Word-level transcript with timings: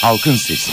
Halkın 0.00 0.34
Sesi. 0.34 0.72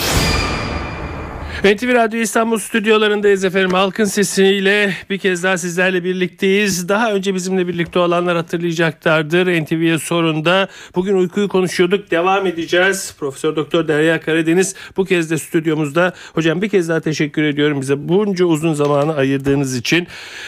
NTV 1.68 1.94
Radyo 1.94 2.20
İstanbul 2.20 2.58
stüdyolarındayız 2.58 3.46
efendim. 3.46 3.72
Halkın 3.72 4.06
sesiyle 4.06 4.94
bir 5.10 5.18
kez 5.18 5.44
daha 5.44 5.58
sizlerle 5.58 6.04
birlikteyiz. 6.04 6.90
Daha 6.90 7.14
önce 7.14 7.36
bizimle 7.36 7.68
birlikte 7.68 8.00
olanlar 8.00 8.36
hatırlayacaklardır. 8.36 9.64
NTV'ye 9.64 10.00
sorunda 10.00 10.68
bugün 10.96 11.18
uykuyu 11.18 11.48
konuşuyorduk. 11.48 12.12
Devam 12.12 12.48
edeceğiz. 12.48 13.16
Profesör 13.20 13.56
Doktor 13.56 13.88
Derya 13.88 14.22
Karadeniz 14.22 14.76
bu 14.98 15.06
kez 15.06 15.32
de 15.32 15.38
stüdyomuzda. 15.38 16.14
Hocam 16.34 16.62
bir 16.62 16.70
kez 16.70 16.90
daha 16.90 17.00
teşekkür 17.00 17.44
ediyorum 17.44 17.82
bize 17.82 18.10
bunca 18.10 18.46
uzun 18.46 18.74
zamanı 18.74 19.16
ayırdığınız 19.16 19.78
için. 19.78 20.08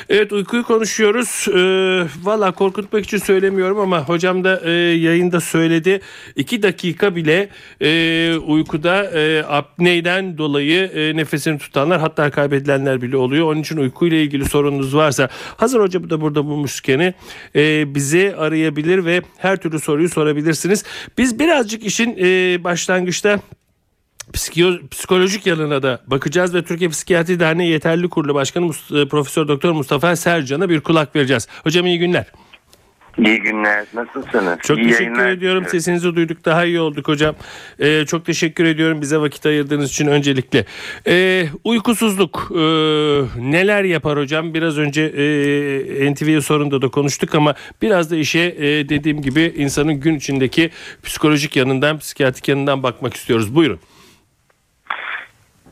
Evet 0.10 0.32
uykuyu 0.32 0.64
konuşuyoruz. 0.64 1.46
Ee, 1.48 2.08
Valla 2.24 2.52
korkutmak 2.52 3.04
için 3.04 3.18
söylemiyorum 3.18 3.80
ama 3.80 4.04
hocam 4.04 4.44
da 4.44 4.62
e, 4.64 4.72
yayında 4.72 5.40
söyledi. 5.40 6.02
İki 6.36 6.64
dakika 6.64 7.16
bile 7.16 7.50
e, 7.82 8.36
uykuda 8.38 9.04
e, 9.04 9.44
apneyden 9.44 10.38
dolayı 10.38 10.92
e, 10.96 11.09
nefesini 11.18 11.58
tutanlar 11.58 12.00
hatta 12.02 12.32
kaybedilenler 12.32 13.02
bile 13.02 13.18
oluyor. 13.18 13.52
Onun 13.52 13.62
için 13.62 13.78
uykuyla 13.78 14.18
ilgili 14.18 14.46
sorununuz 14.46 14.96
varsa 14.96 15.30
hazır 15.58 15.80
hocam 15.80 16.10
da 16.10 16.22
burada 16.22 16.46
bulmuşken 16.46 17.14
e, 17.56 17.96
bizi 17.96 18.36
arayabilir 18.38 19.06
ve 19.06 19.22
her 19.38 19.58
türlü 19.58 19.80
soruyu 19.80 20.10
sorabilirsiniz. 20.10 20.84
Biz 21.18 21.40
birazcık 21.40 21.86
işin 21.86 22.18
e, 22.20 22.64
başlangıçta 22.64 23.40
psikolojik 24.92 25.46
yanına 25.46 25.84
da 25.84 26.02
bakacağız 26.08 26.54
ve 26.54 26.64
Türkiye 26.64 26.90
Psikiyatri 26.90 27.40
Derneği 27.40 27.72
Yeterli 27.72 28.10
Kurulu 28.10 28.34
Başkanı 28.34 28.66
e, 28.66 29.08
Profesör 29.08 29.48
Doktor 29.48 29.72
Mustafa 29.72 30.16
Sercan'a 30.16 30.70
bir 30.70 30.82
kulak 30.82 31.16
vereceğiz. 31.16 31.48
Hocam 31.64 31.86
iyi 31.86 32.00
günler. 32.00 32.26
İyi 33.26 33.40
günler. 33.40 33.86
Nasılsınız? 33.94 34.60
Çok 34.64 34.78
iyi 34.78 34.84
teşekkür 34.84 35.04
yayınlar. 35.04 35.30
ediyorum. 35.30 35.66
Sesinizi 35.68 36.16
duyduk. 36.16 36.46
Daha 36.46 36.66
iyi 36.66 36.80
olduk 36.80 37.08
hocam. 37.08 37.36
Ee, 37.80 38.06
çok 38.06 38.26
teşekkür 38.26 38.66
ediyorum 38.66 39.02
bize 39.02 39.18
vakit 39.18 39.46
ayırdığınız 39.46 39.90
için 39.90 40.08
öncelikle. 40.08 40.66
Ee, 41.08 41.46
uykusuzluk 41.64 42.52
ee, 42.52 42.58
neler 43.52 43.84
yapar 43.84 44.20
hocam? 44.20 44.54
Biraz 44.54 44.78
önce 44.78 45.02
e, 45.02 46.14
NTV 46.14 46.40
sorunda 46.40 46.82
da 46.82 46.88
konuştuk 46.88 47.36
ama 47.36 47.56
biraz 47.82 48.12
da 48.12 48.16
işe 48.16 48.40
e, 48.40 48.90
dediğim 48.90 49.22
gibi 49.22 49.54
insanın 49.58 49.94
gün 49.94 50.16
içindeki 50.16 50.70
psikolojik 51.04 51.56
yanından, 51.56 51.98
psikiyatrik 51.98 52.48
yanından 52.48 52.84
bakmak 52.84 53.14
istiyoruz. 53.14 53.56
Buyurun. 53.56 53.80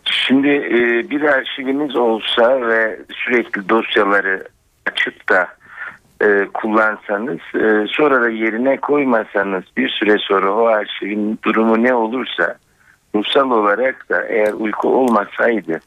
Şimdi 0.05 0.47
e, 0.47 1.09
bir 1.09 1.22
arşiviniz 1.22 1.95
olsa 1.95 2.61
ve 2.61 3.00
sürekli 3.13 3.69
dosyaları 3.69 4.47
açıp 4.85 5.29
da 5.29 5.56
e, 6.21 6.47
kullansanız 6.53 7.39
e, 7.55 7.87
sonra 7.87 8.21
da 8.21 8.29
yerine 8.29 8.77
koymasanız 8.77 9.63
bir 9.77 9.89
süre 9.89 10.17
sonra 10.17 10.53
o 10.53 10.65
arşivin 10.65 11.39
durumu 11.43 11.83
ne 11.83 11.93
olursa 11.93 12.55
ruhsal 13.15 13.51
olarak 13.51 14.09
da 14.09 14.23
eğer 14.27 14.53
uyku 14.53 14.89
olmasaydı 14.89 15.79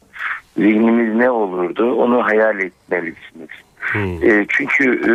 zihnimiz 0.57 1.15
ne 1.15 1.31
olurdu 1.31 1.95
onu 1.95 2.25
hayal 2.25 2.61
etmelisiniz. 2.61 3.49
Hmm. 3.81 4.23
E, 4.23 4.47
çünkü 4.49 4.85
e, 4.95 5.13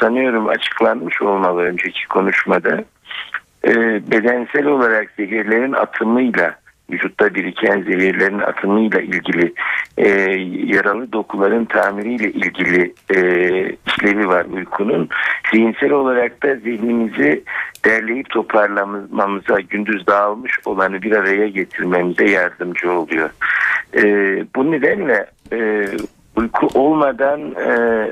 sanıyorum 0.00 0.48
açıklanmış 0.48 1.22
olmalı 1.22 1.62
önceki 1.62 2.08
konuşmada 2.08 2.84
e, 3.64 3.74
bedensel 4.10 4.66
olarak 4.66 5.10
zehirlerin 5.16 5.72
atımıyla 5.72 6.61
vücutta 6.90 7.34
biriken 7.34 7.82
zehirlerin 7.82 8.38
atımıyla 8.38 9.00
ilgili 9.00 9.54
e, 9.98 10.08
yaralı 10.74 11.12
dokuların 11.12 11.64
tamiriyle 11.64 12.30
ilgili 12.30 12.94
e, 13.14 13.18
işlevi 13.86 14.28
var 14.28 14.44
uykunun. 14.44 15.08
Zihinsel 15.52 15.90
olarak 15.90 16.42
da 16.42 16.54
zihnimizi 16.54 17.44
derleyip 17.84 18.30
toparlamamıza, 18.30 19.60
gündüz 19.60 20.06
dağılmış 20.06 20.52
olanı 20.64 21.02
bir 21.02 21.12
araya 21.12 21.48
getirmemize 21.48 22.30
yardımcı 22.30 22.92
oluyor. 22.92 23.30
E, 23.96 24.02
bu 24.56 24.70
nedenle 24.70 25.26
e, 25.52 25.84
uyku 26.36 26.68
olmadan 26.74 27.40
e, 27.40 28.06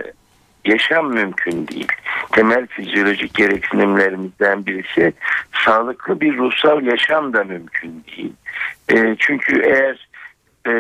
yaşam 0.65 1.13
mümkün 1.13 1.69
değil. 1.69 1.93
Temel 2.33 2.67
fizyolojik 2.67 3.35
gereksinimlerimizden 3.35 4.67
birisi 4.67 5.13
sağlıklı 5.65 6.21
bir 6.21 6.37
ruhsal 6.37 6.83
yaşam 6.83 7.33
da 7.33 7.45
mümkün 7.45 8.05
değil. 8.17 8.33
E, 8.89 9.17
çünkü 9.19 9.63
eğer 9.63 10.09
e, 10.67 10.73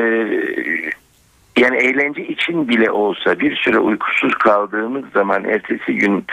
yani 1.56 1.76
eğlence 1.76 2.26
için 2.26 2.68
bile 2.68 2.90
olsa 2.90 3.40
bir 3.40 3.56
süre 3.56 3.78
uykusuz 3.78 4.34
kaldığımız 4.34 5.04
zaman 5.14 5.44
ertesi 5.44 5.94
gün 5.94 6.24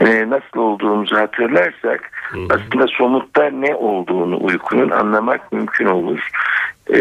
e, 0.00 0.30
nasıl 0.30 0.60
olduğumuzu 0.60 1.16
hatırlarsak 1.16 2.10
hı 2.30 2.38
hı. 2.38 2.46
aslında 2.50 2.86
somutta 2.86 3.50
ne 3.50 3.74
olduğunu 3.74 4.44
uykunun 4.44 4.90
anlamak 4.90 5.52
mümkün 5.52 5.86
olur. 5.86 6.30
E, 6.90 6.98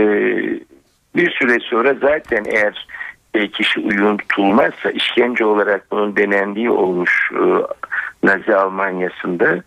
bir 1.15 1.31
süre 1.31 1.59
sonra 1.59 1.93
zaten 1.93 2.45
eğer 2.45 2.87
kişi 3.45 3.79
uyutulmazsa 3.79 4.91
işkence 4.91 5.45
olarak 5.45 5.91
bunun 5.91 6.15
denendiği 6.15 6.69
olmuş 6.69 7.31
e, 7.33 7.43
Nazi 8.23 8.55
Almanya'sında 8.55 9.63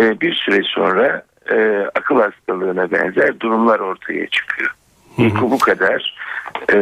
e, 0.00 0.20
bir 0.20 0.34
süre 0.34 0.62
sonra 0.62 1.22
e, 1.50 1.86
akıl 1.94 2.20
hastalığına 2.20 2.90
benzer 2.90 3.40
durumlar 3.40 3.80
ortaya 3.80 4.26
çıkıyor. 4.26 4.70
Uyku 5.18 5.50
bu 5.50 5.58
kadar 5.58 6.14
e, 6.72 6.78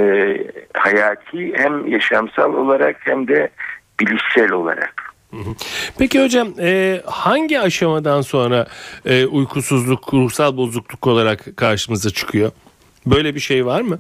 hayati 0.75 1.53
hem 1.57 1.87
yaşamsal 1.87 2.55
olarak 2.55 2.97
hem 3.01 3.29
de 3.29 3.49
bilişsel 4.01 4.53
olarak. 4.53 5.15
Peki 5.99 6.25
hocam 6.25 6.49
e, 6.61 7.01
hangi 7.07 7.61
aşamadan 7.61 8.21
sonra 8.21 8.67
e, 9.07 9.27
uykusuzluk, 9.27 10.15
ruhsal 10.15 10.57
bozukluk 10.57 11.07
olarak 11.07 11.57
karşımıza 11.57 12.11
çıkıyor? 12.11 12.53
Böyle 13.07 13.35
bir 13.35 13.41
şey 13.41 13.67
var 13.67 13.81
mı? 13.81 13.99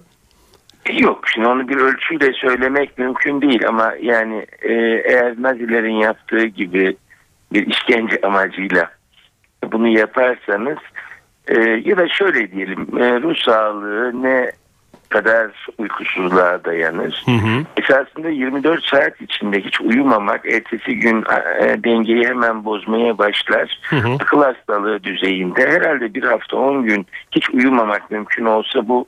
Yok 0.92 1.28
şimdi 1.28 1.48
onu 1.48 1.68
bir 1.68 1.76
ölçüyle 1.76 2.32
söylemek 2.32 2.98
mümkün 2.98 3.40
değil 3.40 3.68
ama 3.68 3.94
yani 4.00 4.46
e, 4.62 4.72
eğer 5.04 5.42
Nazilerin 5.42 5.94
yaptığı 5.94 6.44
gibi 6.44 6.96
bir 7.52 7.66
işkence 7.66 8.20
amacıyla 8.22 8.90
bunu 9.72 9.88
yaparsanız 9.88 10.78
e, 11.48 11.60
ya 11.84 11.96
da 11.96 12.08
şöyle 12.08 12.52
diyelim 12.52 12.98
e, 12.98 13.20
ruh 13.20 13.36
sağlığı 13.36 14.22
ne 14.22 14.52
kadar 15.08 15.66
uykusuzluğa 15.78 16.64
dayanır. 16.64 17.22
Hı 17.26 17.30
hı. 17.30 17.64
Esasında 17.76 18.28
24 18.28 18.84
saat 18.84 19.20
içinde 19.20 19.60
hiç 19.60 19.80
uyumamak 19.80 20.52
ertesi 20.52 20.98
gün 20.98 21.24
e, 21.60 21.84
dengeyi 21.84 22.26
hemen 22.26 22.64
bozmaya 22.64 23.18
başlar. 23.18 23.80
Hı 23.82 23.96
hı. 23.96 24.14
Akıl 24.14 24.42
hastalığı 24.42 25.04
düzeyinde 25.04 25.66
herhalde 25.70 26.14
bir 26.14 26.22
hafta 26.22 26.56
10 26.56 26.84
gün 26.84 27.06
hiç 27.32 27.50
uyumamak 27.50 28.10
mümkün 28.10 28.44
olsa 28.44 28.88
bu 28.88 29.06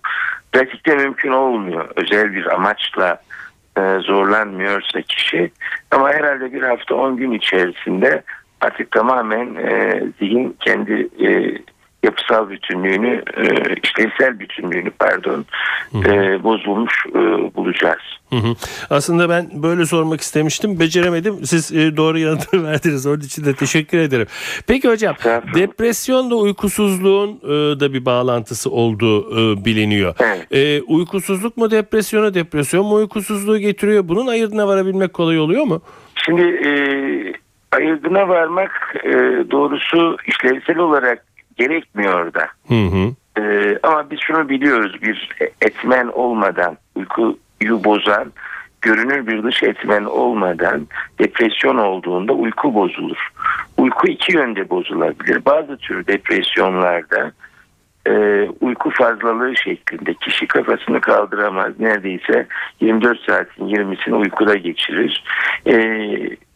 pratikte 0.52 0.96
mümkün 0.96 1.30
olmuyor. 1.30 1.88
Özel 1.96 2.34
bir 2.34 2.54
amaçla 2.54 3.20
e, 3.78 3.98
zorlanmıyorsa 4.00 5.02
kişi 5.02 5.50
ama 5.90 6.10
herhalde 6.10 6.52
bir 6.52 6.62
hafta 6.62 6.94
10 6.94 7.16
gün 7.16 7.30
içerisinde 7.32 8.22
artık 8.60 8.90
tamamen 8.90 9.54
e, 9.54 10.02
zihin 10.18 10.56
kendi 10.60 11.08
e, 11.26 11.58
yapısal 12.06 12.50
bütünlüğünü, 12.50 13.22
e, 13.37 13.44
işlevsel 13.83 14.41
bütünlüğünü 14.41 14.91
pardon 14.91 15.44
e, 15.94 16.43
bozulmuş 16.44 17.06
e, 17.09 17.21
bulacağız. 17.55 18.03
Hı 18.31 18.37
hı. 18.37 18.55
Aslında 18.91 19.28
ben 19.28 19.50
böyle 19.55 19.87
sormak 19.87 20.21
istemiştim. 20.21 20.81
Beceremedim. 20.81 21.34
Siz 21.44 21.72
e, 21.72 21.97
doğru 21.97 22.19
yanıtı 22.19 22.65
verdiniz. 22.67 23.06
Onun 23.06 23.21
için 23.21 23.44
de 23.44 23.55
teşekkür 23.55 23.99
ederim. 23.99 24.27
Peki 24.67 24.89
hocam 24.89 25.15
depresyonla 25.55 26.34
uykusuzluğun 26.34 27.31
e, 27.43 27.81
da 27.81 27.93
bir 27.93 28.05
bağlantısı 28.05 28.71
olduğu 28.71 29.21
e, 29.33 29.65
biliniyor. 29.65 30.15
Evet. 30.21 30.47
E, 30.53 30.83
uykusuzluk 30.83 31.56
mu 31.56 31.71
depresyona, 31.71 32.34
depresyon 32.34 32.87
mu 32.87 32.94
uykusuzluğu 32.94 33.59
getiriyor? 33.59 34.09
Bunun 34.09 34.27
ayırdına 34.27 34.69
varabilmek 34.69 35.12
kolay 35.12 35.38
oluyor 35.38 35.65
mu? 35.65 35.83
Şimdi 36.15 36.43
e, 36.43 36.71
ayırdına 37.73 38.28
varmak 38.28 38.97
e, 39.05 39.11
doğrusu 39.50 40.17
işlevsel 40.27 40.78
olarak 40.78 41.25
gerekmiyor 41.56 42.34
da. 42.34 42.49
Hı 42.69 42.75
hı. 42.75 43.12
Ee, 43.41 43.79
ama 43.82 44.11
biz 44.11 44.20
şunu 44.20 44.49
biliyoruz 44.49 45.03
bir 45.03 45.31
etmen 45.62 46.06
olmadan 46.06 46.76
uykuyu 46.94 47.85
bozan 47.85 48.32
görünür 48.82 49.26
bir 49.26 49.43
dış 49.43 49.62
etmen 49.62 50.05
olmadan 50.05 50.87
depresyon 51.19 51.76
olduğunda 51.76 52.32
uyku 52.32 52.75
bozulur. 52.75 53.29
Uyku 53.76 54.08
iki 54.08 54.37
yönde 54.37 54.70
bozulabilir. 54.70 55.44
Bazı 55.44 55.76
tür 55.76 56.06
depresyonlarda 56.06 57.32
e, 58.06 58.12
uyku 58.61 58.91
fazlalığı 58.91 59.56
şeklinde 59.56 60.14
kişi 60.14 60.47
kafasını 60.47 61.00
kaldıramaz. 61.00 61.81
Neredeyse 61.81 62.47
24 62.81 63.20
saatin 63.20 63.69
20'sini 63.69 64.14
uykuda 64.14 64.55
geçirir. 64.55 65.25
E, 65.67 65.76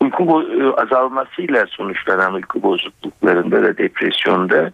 uyku 0.00 0.44
azalmasıyla 0.76 1.66
sonuçlanan 1.66 2.34
uyku 2.34 2.62
bozukluklarında 2.62 3.62
da 3.62 3.78
depresyonda 3.78 4.70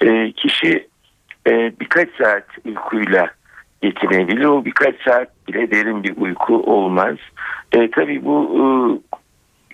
e, 0.00 0.32
kişi 0.32 0.88
e, 1.46 1.72
birkaç 1.80 2.08
saat 2.22 2.46
uykuyla 2.64 3.30
yetinebilir. 3.82 4.44
O 4.44 4.64
birkaç 4.64 4.94
saat 5.02 5.48
bile 5.48 5.70
derin 5.70 6.02
bir 6.02 6.16
uyku 6.16 6.62
olmaz. 6.62 7.16
E, 7.72 7.90
tabii 7.90 8.24
bu 8.24 8.58
e, 8.58 8.64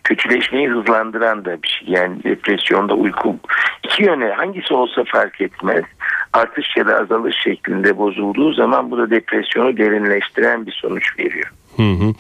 kötüleşmeyi 0.05 0.69
hızlandıran 0.69 1.45
da 1.45 1.63
bir 1.63 1.69
şey. 1.69 1.89
Yani 1.89 2.23
depresyonda 2.25 2.95
uyku 2.95 3.37
iki 3.85 4.05
yöne 4.05 4.29
hangisi 4.29 4.75
olsa 4.75 5.05
fark 5.05 5.41
etmez. 5.41 5.85
artış 6.33 6.77
ya 6.77 6.87
da 6.87 6.99
azalış 6.99 7.37
şeklinde 7.37 7.99
bozulduğu 7.99 8.53
zaman 8.53 8.91
bu 8.91 8.99
da 8.99 9.11
depresyonu 9.11 9.77
derinleştiren 9.77 10.67
bir 10.67 10.73
sonuç 10.73 11.19
veriyor. 11.19 11.53
Hı 11.77 11.83
hı. 11.83 12.15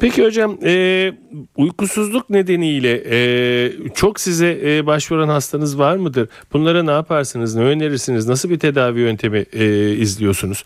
Peki 0.00 0.24
hocam 0.24 0.58
e, 0.64 1.12
uykusuzluk 1.56 2.30
nedeniyle 2.30 3.02
e, 3.10 3.70
çok 3.94 4.20
size 4.20 4.58
e, 4.64 4.86
başvuran 4.86 5.28
hastanız 5.28 5.78
var 5.78 5.96
mıdır? 5.96 6.28
Bunlara 6.52 6.82
ne 6.82 6.90
yaparsınız, 6.90 7.56
ne 7.56 7.62
önerirsiniz, 7.62 8.28
nasıl 8.28 8.50
bir 8.50 8.58
tedavi 8.58 9.00
yöntemi 9.00 9.44
e, 9.52 9.90
izliyorsunuz? 9.90 10.64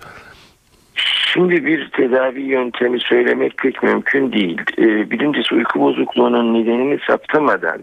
Şimdi 1.32 1.66
bir 1.66 1.90
tedavi 1.90 2.40
yöntemi 2.40 3.00
söylemek 3.00 3.58
pek 3.58 3.82
mümkün 3.82 4.32
değil. 4.32 4.60
E, 4.78 5.10
birincisi 5.10 5.54
uyku 5.54 5.80
bozukluğunun 5.80 6.54
nedenini 6.54 6.98
saptamadan 7.06 7.80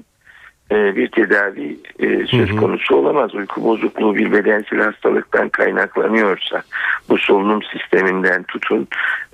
bir 0.74 1.08
tedavi 1.08 1.78
e, 2.00 2.28
söz 2.28 2.56
konusu 2.56 2.96
olamaz. 2.96 3.36
Uyku 3.36 3.64
bozukluğu 3.64 4.16
bir 4.16 4.32
bedensel 4.32 4.80
hastalıktan 4.80 5.50
kaynaklanıyorsa 5.50 6.64
bu 7.10 7.18
solunum 7.18 7.64
sisteminden 7.64 8.44
tutun 8.44 8.88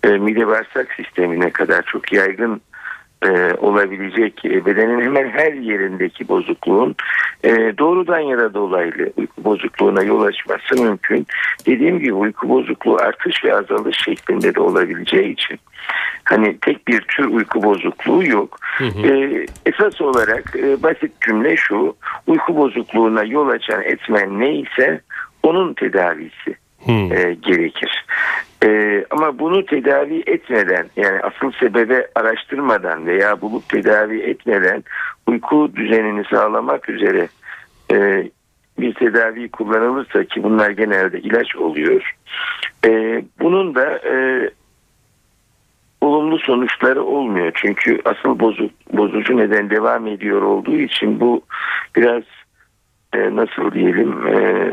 e, 0.04 0.10
mide 0.10 0.48
bağırsak 0.48 0.88
sistemine 0.98 1.50
kadar 1.50 1.82
çok 1.82 2.14
yaygın 2.14 2.62
e, 3.26 3.54
olabilecek 3.54 4.46
e, 4.46 4.66
bedenin 4.66 5.02
hemen 5.02 5.30
her 5.30 5.54
yerindeki 5.54 6.28
bozukluğun 6.28 6.96
e, 7.44 7.50
doğrudan 7.78 8.20
ya 8.20 8.38
da 8.38 8.54
dolaylı 8.54 9.12
uyku 9.18 9.44
bozukluğuna 9.44 10.04
yol 10.04 10.22
açması 10.22 10.84
mümkün. 10.84 11.28
Dediğim 11.66 12.00
gibi 12.00 12.14
uyku 12.14 12.50
bozukluğu 12.50 12.98
artış 12.98 13.44
ve 13.44 13.56
azalış 13.56 13.98
şeklinde 14.06 14.56
de 14.56 14.60
olabileceği 14.60 15.34
için 15.34 15.60
hani 16.24 16.58
tek 16.58 16.88
bir 16.88 17.02
tür 17.02 17.26
uyku 17.26 17.64
bozukluğu 17.64 18.26
yok. 18.26 18.60
E, 18.82 19.46
esas 19.66 20.02
olarak 20.02 20.56
e, 20.56 20.84
basit 20.84 21.22
cümle 21.22 21.58
şu 21.58 21.96
uyku 22.28 22.58
bozukluğuna 22.58 23.24
yol 23.24 23.50
açan 23.50 23.84
etmen 23.84 24.40
neyse 24.40 25.02
onun 25.44 25.74
tedavisi 25.74 26.56
Hı. 26.86 26.92
e, 26.92 27.34
gerekir. 27.34 28.06
E, 28.64 29.06
ama 29.10 29.40
bunu 29.40 29.66
tedavi 29.66 30.24
etmeden 30.28 30.86
yani 30.96 31.20
asıl 31.20 31.52
sebebe 31.52 32.08
araştırmadan 32.16 33.06
veya 33.06 33.42
bulup 33.42 33.70
tedavi 33.70 34.20
etmeden 34.22 34.84
uyku 35.28 35.72
düzenini 35.76 36.24
sağlamak 36.26 36.90
üzere 36.90 37.28
e, 37.92 38.30
bir 38.80 38.94
tedavi 38.94 39.50
kullanılırsa 39.50 40.24
ki 40.24 40.44
bunlar 40.44 40.70
genelde 40.70 41.20
ilaç 41.20 41.56
oluyor. 41.56 42.16
E, 42.86 43.24
bunun 43.40 43.76
da 43.76 43.98
e, 43.98 44.50
olumlu 46.02 46.40
sonuçları 46.40 47.04
olmuyor. 47.04 47.52
Çünkü 47.56 48.02
asıl 48.06 48.40
bozu, 48.40 48.70
bozucu 48.94 49.38
neden 49.38 49.70
devam 49.70 50.08
ediyor 50.08 50.42
olduğu 50.42 50.78
için 50.78 51.20
bu 51.20 51.42
biraz 51.96 52.24
e, 53.14 53.36
nasıl 53.36 53.72
diyelim 53.72 54.28
e, 54.28 54.72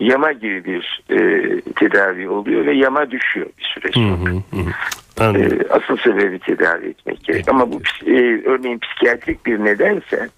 yama 0.00 0.32
gibi 0.32 0.64
bir 0.64 1.02
e, 1.10 1.60
tedavi 1.60 2.28
oluyor 2.28 2.66
ve 2.66 2.72
yama 2.72 3.10
düşüyor 3.10 3.46
bir 3.58 3.64
süre 3.64 3.88
Hı 3.88 3.92
sonra. 3.92 4.30
hı 4.30 4.56
hı. 4.56 4.70
Anladım. 5.20 5.60
E, 5.60 5.72
asıl 5.72 5.96
sebebi 5.96 6.38
tedavi 6.38 6.86
etmek 6.86 7.24
gerek. 7.24 7.48
Ama 7.48 7.72
bu 7.72 7.80
e, 8.06 8.42
örneğin 8.44 8.78
psikiyatrik 8.78 9.46
bir 9.46 9.64
nedense 9.64 10.28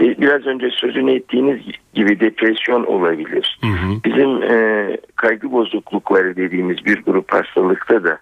e, 0.00 0.04
biraz 0.04 0.46
önce 0.46 0.70
sözünü 0.70 1.14
ettiğiniz 1.14 1.60
gibi 1.94 2.20
depresyon 2.20 2.84
olabilir. 2.84 3.58
Hı 3.60 3.66
hı. 3.66 4.04
Bizim 4.04 4.42
e, 4.42 4.96
kaygı 5.16 5.52
bozuklukları 5.52 6.36
dediğimiz 6.36 6.84
bir 6.84 7.02
grup 7.02 7.32
hastalıkta 7.32 8.04
da 8.04 8.18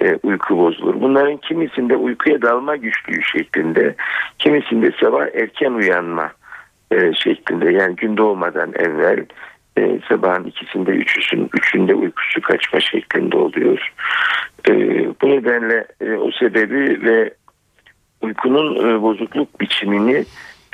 e, 0.00 0.14
uyku 0.22 0.58
bozulur. 0.58 1.00
Bunların 1.00 1.36
kimisinde 1.36 1.96
uykuya 1.96 2.42
dalma 2.42 2.76
güçlüğü 2.76 3.22
şeklinde, 3.22 3.94
kimisinde 4.38 4.90
sabah 5.00 5.26
erken 5.34 5.72
uyanma 5.72 6.32
e, 6.92 7.12
şeklinde 7.14 7.72
yani 7.72 7.96
gün 7.96 8.16
doğmadan 8.16 8.72
evvel 8.78 9.24
e, 9.78 10.00
sabahın 10.08 10.44
ikisinde 10.44 10.90
üçüsün, 10.90 11.50
üçünde 11.54 11.94
uykusu 11.94 12.40
kaçma 12.40 12.80
şeklinde 12.80 13.36
oluyor. 13.36 13.92
E, 14.68 14.72
bu 15.22 15.28
nedenle 15.28 15.86
e, 16.00 16.12
o 16.12 16.30
sebebi 16.30 17.04
ve 17.04 17.34
uykunun 18.20 18.88
e, 18.88 19.02
bozukluk 19.02 19.60
biçimini 19.60 20.24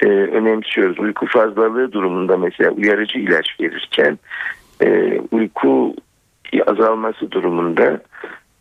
e, 0.02 0.06
önemsiyoruz. 0.06 0.98
Uyku 0.98 1.26
fazlalığı 1.26 1.92
durumunda 1.92 2.36
mesela 2.36 2.70
uyarıcı 2.70 3.18
ilaç 3.18 3.60
verirken 3.60 4.18
e, 4.82 5.18
uyku 5.30 5.94
azalması 6.66 7.30
durumunda 7.30 8.00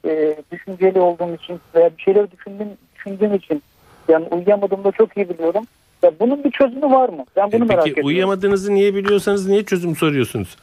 e, 0.07 0.37
düşünceli 0.53 1.01
olduğum 1.01 1.35
için 1.35 1.61
veya 1.75 1.91
bir 1.99 2.03
şeyler 2.03 2.31
düşündüğüm, 2.31 2.69
düşündüğüm 2.97 3.35
için 3.35 3.63
yani 4.09 4.27
uyuyamadığımı 4.31 4.85
da 4.85 4.93
çok 4.93 5.17
iyi 5.17 5.29
biliyorum. 5.29 5.65
Ya 6.03 6.13
bunun 6.21 6.45
bir 6.45 6.51
çözümü 6.51 6.91
var 6.91 7.09
mı? 7.09 7.25
Ben 7.37 7.53
bunu 7.53 7.65
E, 7.65 7.67
merak 7.67 7.85
Peki 7.85 7.91
ediyorum. 7.93 8.07
uyuyamadığınızı 8.09 8.75
niye 8.75 8.95
biliyorsanız 8.95 9.49
niye 9.49 9.65
çözüm 9.65 9.97
soruyorsunuz? 9.97 10.57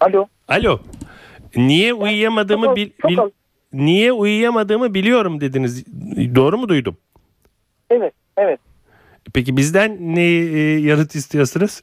Alo. 0.00 0.26
Alo. 0.48 0.78
Niye 1.56 1.94
uyuyamadığımı 1.94 2.66
çok 2.66 2.76
bil, 2.76 2.90
çok 3.02 3.10
bil- 3.10 3.18
az. 3.18 3.30
niye 3.72 4.12
uyuyamadığımı 4.12 4.94
biliyorum 4.94 5.40
dediniz. 5.40 5.84
Doğru 6.34 6.58
mu 6.58 6.68
duydum? 6.68 6.96
Evet, 7.90 8.12
evet. 8.36 8.60
Peki 9.34 9.56
bizden 9.56 9.96
ne 10.00 10.22
e, 10.22 10.58
yanıt 10.80 11.14
istiyorsunuz? 11.14 11.82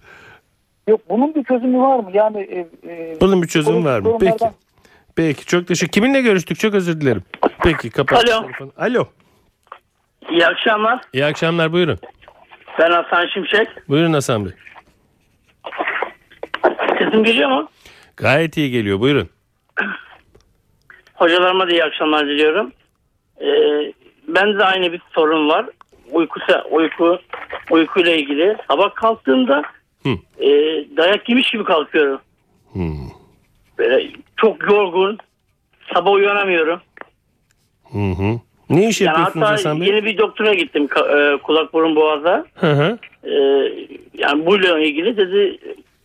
Yok 0.87 1.01
bunun 1.09 1.35
bir 1.35 1.43
çözümü 1.43 1.79
var 1.79 1.99
mı? 1.99 2.09
Yani 2.13 2.37
e, 2.39 2.67
e, 2.91 3.17
Bunun 3.21 3.41
bir 3.41 3.47
çözümü 3.47 3.85
var 3.85 3.99
mı? 3.99 4.17
Peki. 4.19 4.45
Peki 5.17 5.45
çok 5.45 5.67
teşekkür. 5.67 5.91
Kiminle 5.91 6.21
görüştük? 6.21 6.59
Çok 6.59 6.73
özür 6.73 7.01
dilerim. 7.01 7.23
Peki 7.63 7.89
kapat. 7.89 8.29
Alo. 8.29 8.41
telefonu. 8.41 8.71
Alo. 8.77 9.05
İyi 10.29 10.45
akşamlar. 10.45 11.01
İyi 11.13 11.25
akşamlar 11.25 11.71
buyurun. 11.73 11.99
Ben 12.79 12.91
Hasan 12.91 13.27
Şimşek. 13.33 13.67
Buyurun 13.89 14.13
Hasan 14.13 14.45
Bey. 14.45 14.53
Sesim 16.99 17.23
geliyor 17.23 17.49
mu? 17.49 17.69
Gayet 18.17 18.57
iyi 18.57 18.71
geliyor 18.71 18.99
buyurun. 18.99 19.29
Hocalarıma 21.13 21.67
da 21.67 21.71
iyi 21.71 21.83
akşamlar 21.83 22.27
diliyorum. 22.27 22.71
Ee, 23.41 23.93
ben 24.27 24.59
de 24.59 24.63
aynı 24.65 24.91
bir 24.93 25.01
sorun 25.15 25.49
var. 25.49 25.65
Uyku, 26.11 26.39
uyku, 26.71 27.19
uykuyla 27.71 28.11
ilgili. 28.11 28.57
Sabah 28.67 28.95
kalktığımda 28.95 29.63
Hı. 30.03 30.09
e, 30.43 30.49
dayak 30.97 31.29
yemiş 31.29 31.51
gibi 31.51 31.63
kalkıyorum. 31.63 32.21
Böyle 33.77 34.09
çok 34.37 34.69
yorgun. 34.71 35.17
Sabah 35.93 36.11
uyanamıyorum. 36.11 36.81
Hı 37.91 37.97
hı. 37.97 38.39
Ne 38.69 38.87
iş 38.89 39.01
Yani 39.01 39.07
yapıyorsunuz 39.07 39.43
hatta 39.45 39.53
Hasan 39.53 39.81
Bey? 39.81 39.87
yeni 39.87 40.05
bir 40.05 40.17
doktora 40.17 40.53
gittim 40.53 40.87
e, 40.97 41.37
kulak 41.43 41.73
burun 41.73 41.95
boğaza. 41.95 42.45
Hı 42.55 42.71
hı. 42.71 42.97
E, 43.23 43.33
yani 44.13 44.45
buyla 44.45 44.79
ilgili 44.79 45.17
dedi 45.17 45.59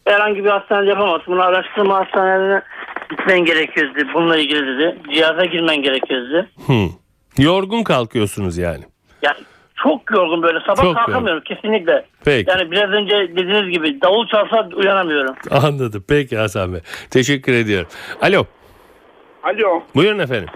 herhangi 0.05 0.45
bir 0.45 0.51
hastanede 0.51 0.91
yapamazsın. 0.91 1.35
Bunu 1.35 1.43
araştırma 1.43 1.97
hastanelerine 1.97 2.63
gitmen 3.11 3.45
gerekiyor 3.45 3.95
dedi. 3.95 4.07
Bununla 4.15 4.37
ilgili 4.37 4.67
dedi. 4.67 4.97
Cihaza 5.15 5.45
girmen 5.45 5.83
gerekiyor 5.83 6.21
dedi. 6.31 6.49
Hı. 6.67 6.89
Yorgun 7.43 7.83
kalkıyorsunuz 7.83 8.59
yani. 8.59 8.85
Yani 9.23 9.37
çok 9.83 10.11
yorgun 10.11 10.43
böyle 10.43 10.61
sabah 10.61 10.83
Çok 10.83 10.97
kalkamıyorum 10.97 11.43
kesinlikle. 11.43 12.05
Peki. 12.25 12.51
Yani 12.51 12.71
biraz 12.71 12.91
önce 12.91 13.15
dediğiniz 13.37 13.71
gibi 13.71 14.01
davul 14.03 14.27
çalsa 14.27 14.69
uyanamıyorum. 14.77 15.35
Anladım. 15.51 16.05
Peki 16.09 16.39
Hasan 16.39 16.73
Bey. 16.73 16.81
Teşekkür 17.11 17.53
ediyorum. 17.53 17.89
Alo. 18.23 18.45
Alo, 19.43 19.83
Buyurun 19.95 20.19
efendim. 20.19 20.49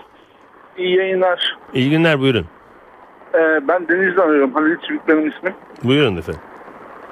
iyi 0.79 0.97
yayınlar. 0.97 1.57
İyi 1.75 1.91
günler 1.91 2.21
buyurun. 2.21 2.47
Ee, 3.35 3.39
ben 3.69 3.89
Deniz'den 3.89 4.23
arıyorum. 4.23 4.55
Halil 4.55 4.77
Çivik 4.89 5.09
benim 5.09 5.29
ismim. 5.29 5.55
Buyurun 5.85 6.17
efendim. 6.17 6.41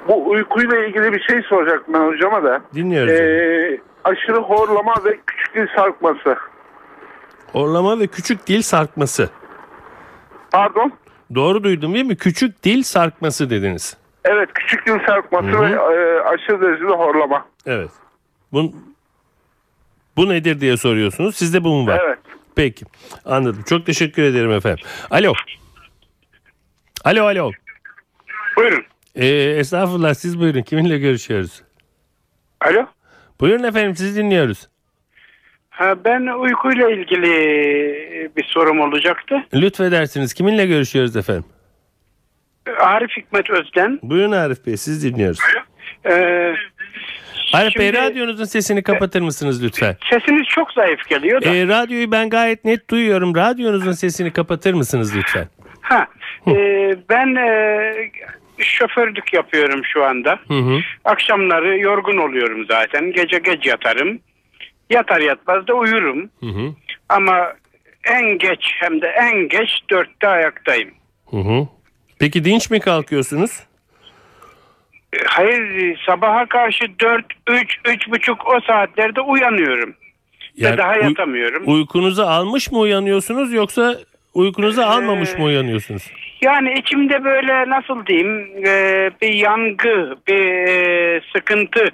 Bu 0.07 0.29
uykuyla 0.29 0.85
ilgili 0.85 1.13
bir 1.13 1.21
şey 1.21 1.41
soracaktım 1.41 1.93
ben 1.93 2.07
hocama 2.07 2.43
da. 2.43 2.61
Dinliyoruz. 2.75 3.11
Ee, 3.13 3.79
aşırı 4.03 4.37
horlama 4.41 4.93
ve 5.05 5.17
küçük 5.27 5.55
dil 5.55 5.67
sarkması. 5.75 6.35
Orlama 7.53 7.99
ve 7.99 8.07
küçük 8.07 8.47
dil 8.47 8.61
sarkması. 8.61 9.29
Pardon? 10.51 10.91
Doğru 11.35 11.63
duydum 11.63 11.93
değil 11.93 12.05
mi? 12.05 12.15
Küçük 12.15 12.63
dil 12.63 12.83
sarkması 12.83 13.49
dediniz. 13.49 13.97
Evet, 14.25 14.49
küçük 14.53 14.87
dil 14.87 14.99
sarkması 15.07 15.47
Hı 15.47 15.57
hı. 15.57 15.61
ve 15.61 15.71
e, 15.71 16.19
aşırı 16.19 16.61
derecede 16.61 16.91
horlama. 16.91 17.45
Evet. 17.65 17.89
Bu, 18.51 18.73
bu 20.17 20.29
nedir 20.29 20.61
diye 20.61 20.77
soruyorsunuz. 20.77 21.35
Sizde 21.35 21.63
bu 21.63 21.69
mu 21.69 21.87
var? 21.87 22.01
Evet. 22.05 22.19
Peki. 22.55 22.85
Anladım. 23.25 23.63
Çok 23.69 23.85
teşekkür 23.85 24.23
ederim 24.23 24.51
efendim. 24.51 24.85
Alo. 25.11 25.33
Alo 27.03 27.23
alo. 27.25 27.51
Buyurun. 28.57 28.83
Ee, 29.15 29.27
estağfurullah 29.59 30.13
siz 30.13 30.39
buyurun. 30.39 30.61
Kiminle 30.61 30.97
görüşüyoruz? 30.97 31.63
Alo? 32.61 32.85
Buyurun 33.39 33.63
efendim 33.63 33.95
sizi 33.95 34.19
dinliyoruz. 34.23 34.67
Ha, 35.77 35.95
ben 36.05 36.21
uykuyla 36.39 36.89
ilgili 36.91 37.31
bir 38.37 38.43
sorum 38.43 38.79
olacaktı. 38.79 39.43
Lütfedersiniz. 39.53 40.33
Kiminle 40.33 40.65
görüşüyoruz 40.65 41.15
efendim? 41.15 41.45
Arif 42.79 43.09
Hikmet 43.17 43.49
Özden. 43.49 43.99
Buyurun 44.03 44.31
Arif 44.31 44.65
Bey 44.67 44.77
siz 44.77 45.03
dinliyoruz. 45.03 45.39
Ee, 46.05 46.11
Arif 47.53 47.75
Bey 47.79 47.87
Şimdi- 47.87 47.93
radyonuzun 47.93 48.43
sesini 48.45 48.83
kapatır 48.83 49.21
mısınız 49.21 49.63
lütfen? 49.63 49.97
sesiniz 50.09 50.47
çok 50.47 50.71
zayıf 50.71 51.07
geliyor 51.09 51.41
da. 51.41 51.49
Ee, 51.49 51.67
radyoyu 51.67 52.11
ben 52.11 52.29
gayet 52.29 52.65
net 52.65 52.89
duyuyorum. 52.89 53.35
Radyonuzun 53.35 53.91
sesini 53.91 54.33
kapatır 54.33 54.73
mısınız 54.73 55.15
lütfen? 55.17 55.47
Ha, 55.81 56.07
e, 56.47 56.53
ben 57.09 57.35
e, 57.35 57.91
şoförlük 58.59 59.33
yapıyorum 59.33 59.81
şu 59.93 60.03
anda. 60.03 60.39
Hı 60.47 60.53
hı. 60.53 60.79
Akşamları 61.05 61.79
yorgun 61.79 62.17
oluyorum 62.17 62.65
zaten. 62.69 63.11
Gece 63.11 63.37
geç 63.39 63.65
yatarım. 63.65 64.19
Yatar 64.89 65.21
yatmaz 65.21 65.67
da 65.67 65.73
uyurum. 65.73 66.29
Hı 66.39 66.45
hı. 66.45 66.73
Ama 67.09 67.53
en 68.13 68.37
geç 68.37 68.71
hem 68.79 69.01
de 69.01 69.07
en 69.07 69.47
geç 69.47 69.69
dörtte 69.89 70.27
ayaktayım. 70.27 70.89
Hı 71.29 71.37
hı. 71.37 71.67
Peki 72.19 72.45
dinç 72.45 72.69
mi 72.69 72.79
kalkıyorsunuz? 72.79 73.59
E, 75.13 75.17
Hayır 75.27 75.99
sabaha 76.05 76.45
karşı 76.45 76.85
dört, 76.99 77.25
üç, 77.49 77.77
üç 77.85 78.09
buçuk 78.09 78.47
o 78.47 78.59
saatlerde 78.67 79.21
uyanıyorum. 79.21 79.95
Ve 80.61 80.77
daha 80.77 80.93
uy- 80.93 81.03
yatamıyorum. 81.03 81.63
uykunuzu 81.65 82.21
almış 82.23 82.71
mı 82.71 82.79
uyanıyorsunuz 82.79 83.53
yoksa 83.53 83.95
uykunuzu 84.33 84.81
almamış 84.81 85.29
Ee, 85.33 85.37
mı 85.37 85.43
uyanıyorsunuz? 85.43 86.11
Yani 86.41 86.73
içimde 86.79 87.23
böyle 87.23 87.69
nasıl 87.69 88.05
diyeyim 88.05 88.47
e, 88.67 89.11
bir 89.21 89.33
yangı, 89.33 90.15
bir 90.27 90.67
e, 90.67 91.21
sıkıntı 91.35 91.85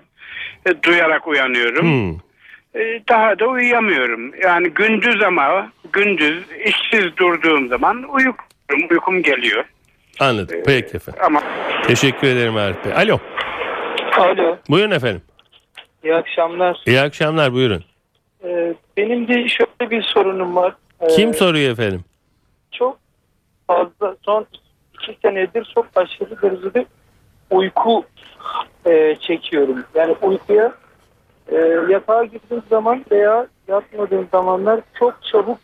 e, 0.66 0.84
duyarak 0.84 1.28
uyanıyorum. 1.28 1.86
Hmm. 1.86 2.20
E, 2.76 2.80
daha 3.10 3.40
da 3.40 3.46
uyuyamıyorum. 3.48 4.32
Yani 4.44 4.70
gündüz 4.70 5.24
ama 5.24 5.72
gündüz 5.94 6.44
işsiz 6.66 7.18
durduğum 7.18 7.68
zaman 7.68 8.04
uyuyorum, 8.04 8.38
uykum 8.92 9.22
geliyor. 9.24 9.64
Anladım. 10.20 10.58
Peki 10.66 10.98
efendim. 10.98 11.22
Ama 11.26 11.42
Teşekkür 11.88 12.28
ederim 12.28 12.56
Arif 12.58 12.86
Bey. 12.86 12.94
Alo. 12.94 13.20
Alo, 14.18 14.58
Buyurun 14.70 14.92
efendim. 14.92 15.22
iyi 16.04 16.16
akşamlar. 16.16 16.78
İyi 16.88 17.00
akşamlar 17.02 17.54
buyurun. 17.54 17.84
Ee, 18.44 18.74
benim 18.98 19.28
de 19.28 19.48
şöyle 19.48 19.92
bir 19.92 20.02
sorunum 20.02 20.56
var. 20.56 20.74
Ee, 21.02 21.08
Kim 21.08 21.34
soruyor 21.34 21.72
efendim? 21.72 22.04
Çok 22.72 22.98
fazla, 23.68 24.16
son 24.26 24.46
iki 24.94 25.18
senedir 25.22 25.72
çok 25.76 25.88
aşırı 25.96 26.42
derecede 26.42 26.86
uyku 27.50 28.06
e, 28.86 29.16
çekiyorum. 29.20 29.84
Yani 29.96 30.16
uykuya 30.22 30.72
e, 31.52 31.56
yatağa 31.90 32.24
girdiğim 32.24 32.64
zaman 32.70 33.06
veya 33.12 33.48
yatmadığım 33.68 34.28
zamanlar 34.32 34.82
çok 35.00 35.24
çabuk 35.32 35.58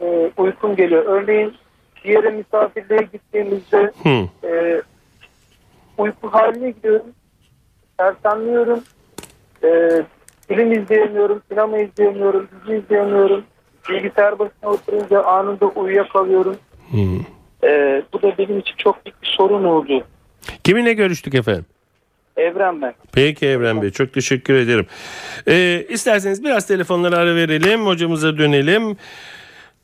e, 0.00 0.30
uykum 0.36 0.76
geliyor. 0.76 1.04
Örneğin 1.06 1.54
bir 2.04 2.10
yere 2.10 2.30
misafirliğe 2.30 3.08
gittiğimizde 3.12 3.92
e, 4.44 4.82
uyku 5.98 6.28
haline 6.28 6.70
gidiyorum. 6.70 7.06
Sersemliyorum. 8.00 8.80
E, 9.64 10.02
film 10.48 10.72
izleyemiyorum, 10.72 11.42
sinema 11.48 11.78
izleyemiyorum, 11.78 12.48
dizi 12.66 12.78
izleyemiyorum. 12.78 13.44
Bilgisayar 13.88 14.38
başına 14.38 14.70
oturunca 14.70 15.22
anında 15.24 15.66
uyuyakalıyorum. 15.66 16.56
Hı. 16.90 16.98
E, 17.66 18.02
bu 18.12 18.22
da 18.22 18.38
benim 18.38 18.58
için 18.58 18.74
çok 18.76 19.06
büyük 19.06 19.22
bir 19.22 19.26
sorun 19.26 19.64
oldu. 19.64 20.04
Kiminle 20.64 20.92
görüştük 20.92 21.34
efendim? 21.34 21.64
Evren 22.36 22.82
ben. 22.82 22.94
Peki 23.12 23.46
Evren 23.46 23.82
Bey 23.82 23.90
çok 23.90 24.12
teşekkür 24.12 24.54
ederim. 24.54 24.86
Ee, 25.48 25.86
isterseniz 25.88 26.44
biraz 26.44 26.66
telefonlara 26.66 27.16
ara 27.16 27.34
verelim 27.36 27.86
hocamıza 27.86 28.38
dönelim. 28.38 28.96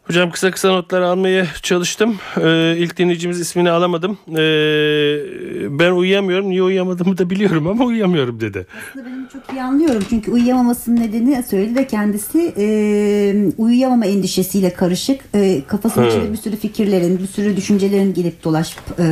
Hocam 0.03 0.31
kısa 0.31 0.51
kısa 0.51 0.69
notlar 0.69 1.01
almaya 1.03 1.47
çalıştım. 1.63 2.19
Ee, 2.43 2.75
ilk 2.77 2.97
dinleyicimiz 2.97 3.41
ismini 3.41 3.71
alamadım. 3.71 4.19
Ee, 4.29 4.39
ben 5.79 5.93
uyuyamıyorum. 5.93 6.49
Niye 6.51 6.63
uyuyamadığımı 6.63 7.19
da 7.19 7.31
biliyorum 7.31 7.67
ama 7.67 7.85
uyuyamıyorum 7.85 8.41
dedi. 8.41 8.67
Aslında 8.89 9.07
benim 9.07 9.18
çok 9.33 9.53
iyi 9.53 9.63
anlıyorum. 9.63 10.03
Çünkü 10.09 10.31
uyuyamamasının 10.31 11.01
nedeni 11.01 11.43
söyledi 11.43 11.75
de 11.75 11.87
kendisi 11.87 12.55
e, 12.57 13.53
uyuyamama 13.59 14.07
endişesiyle 14.07 14.75
karışık. 14.75 15.21
E, 15.35 15.63
kafasının 15.67 16.09
içinde 16.09 16.33
bir 16.33 16.37
sürü 16.37 16.57
fikirlerin 16.57 17.19
bir 17.19 17.27
sürü 17.27 17.57
düşüncelerin 17.57 18.15
gelip 18.15 18.45
dolaşıp 18.45 18.83
e, 18.99 19.05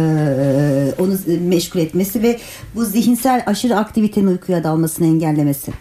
onu 0.99 1.17
meşgul 1.49 1.81
etmesi 1.81 2.23
ve 2.23 2.39
bu 2.75 2.85
zihinsel 2.85 3.43
aşırı 3.47 3.77
aktivitenin 3.77 4.27
uykuya 4.27 4.65
dalmasını 4.65 5.07
engellemesi. 5.07 5.73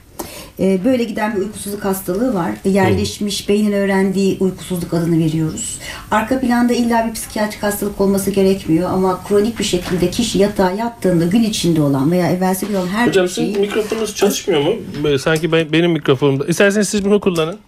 E, 0.59 0.85
böyle 0.85 1.03
giden 1.03 1.35
bir 1.35 1.41
uykusuzluk 1.41 1.85
hastalığı 1.85 2.33
var. 2.33 2.51
E, 2.65 2.69
yerleşmiş 2.69 3.50
beynin 3.50 3.71
öğrendiği 3.71 4.38
uykusuzluk 4.39 4.93
adını 4.93 5.19
veriyoruz. 5.19 5.79
Arka 6.12 6.39
planda 6.39 6.74
illa 6.74 7.07
bir 7.07 7.13
psikiyatrik 7.13 7.63
hastalık 7.63 8.01
olması 8.01 8.31
gerekmiyor 8.31 8.89
ama 8.89 9.24
kronik 9.27 9.59
bir 9.59 9.63
şekilde 9.63 10.09
kişi 10.09 10.39
yatağa 10.39 10.71
yattığında 10.71 11.25
gün 11.25 11.43
içinde 11.43 11.81
olan 11.81 12.12
veya 12.12 12.31
evvelsi 12.31 12.67
gün 12.67 12.75
olan 12.75 12.88
her 12.88 13.07
Hocam 13.07 13.29
şeyi 13.29 13.47
sizin 13.47 13.62
mikrofonunuz 13.62 14.15
çalışmıyor 14.15 14.62
mu? 14.62 14.75
Böyle 15.03 15.19
sanki 15.19 15.51
ben, 15.51 15.71
benim 15.71 15.91
mikrofonumda. 15.91 16.45
İsterseniz 16.45 16.89
siz 16.89 17.05
bunu 17.05 17.19
kullanın. 17.19 17.59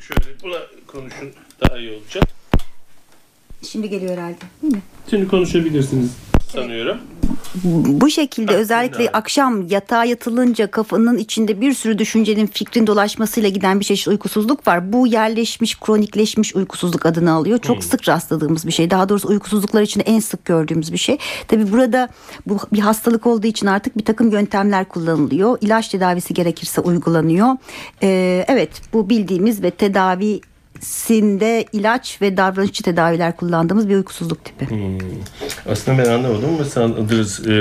Şöyle 0.00 0.40
buna 0.42 0.58
konuşun 0.86 1.28
daha 1.62 1.78
iyi 1.78 1.92
olacak. 1.92 2.24
şimdi 3.68 3.90
geliyor 3.90 4.12
herhalde 4.12 4.36
değil 4.62 4.74
mi? 4.74 4.82
Şimdi 5.10 5.28
konuşabilirsiniz 5.28 6.10
sanıyorum. 6.52 6.98
Bu 7.86 8.10
şekilde 8.10 8.54
özellikle 8.54 9.10
akşam 9.10 9.66
yatağa 9.66 10.04
yatılınca 10.04 10.70
kafanın 10.70 11.18
içinde 11.18 11.60
bir 11.60 11.72
sürü 11.74 11.98
düşüncenin 11.98 12.46
fikrin 12.46 12.86
dolaşmasıyla 12.86 13.48
giden 13.48 13.80
bir 13.80 13.84
çeşit 13.84 14.08
uykusuzluk 14.08 14.66
var. 14.66 14.92
Bu 14.92 15.06
yerleşmiş, 15.06 15.80
kronikleşmiş 15.80 16.56
uykusuzluk 16.56 17.06
adını 17.06 17.32
alıyor. 17.32 17.58
Çok 17.58 17.84
sık 17.84 18.08
rastladığımız 18.08 18.66
bir 18.66 18.72
şey. 18.72 18.90
Daha 18.90 19.08
doğrusu 19.08 19.28
uykusuzluklar 19.28 19.82
içinde 19.82 20.04
en 20.04 20.20
sık 20.20 20.44
gördüğümüz 20.44 20.92
bir 20.92 20.98
şey. 20.98 21.18
Tabi 21.48 21.72
burada 21.72 22.08
bu 22.46 22.58
bir 22.72 22.78
hastalık 22.78 23.26
olduğu 23.26 23.46
için 23.46 23.66
artık 23.66 23.98
bir 23.98 24.04
takım 24.04 24.30
yöntemler 24.30 24.84
kullanılıyor. 24.88 25.58
İlaç 25.60 25.88
tedavisi 25.88 26.34
gerekirse 26.34 26.80
uygulanıyor. 26.80 27.56
Ee, 28.02 28.44
evet 28.48 28.70
bu 28.92 29.10
bildiğimiz 29.10 29.62
ve 29.62 29.70
tedavi 29.70 30.40
sinde 30.80 31.64
ilaç 31.72 32.22
ve 32.22 32.36
davranışçı 32.36 32.82
tedaviler 32.82 33.36
kullandığımız 33.36 33.88
bir 33.88 33.96
uykusuzluk 33.96 34.44
tipi. 34.44 34.68
Aslında 35.70 35.98
ben 36.04 36.10
anlamadım 36.10 36.48
ama 36.54 36.64
sanırız 36.64 37.46
e, 37.46 37.52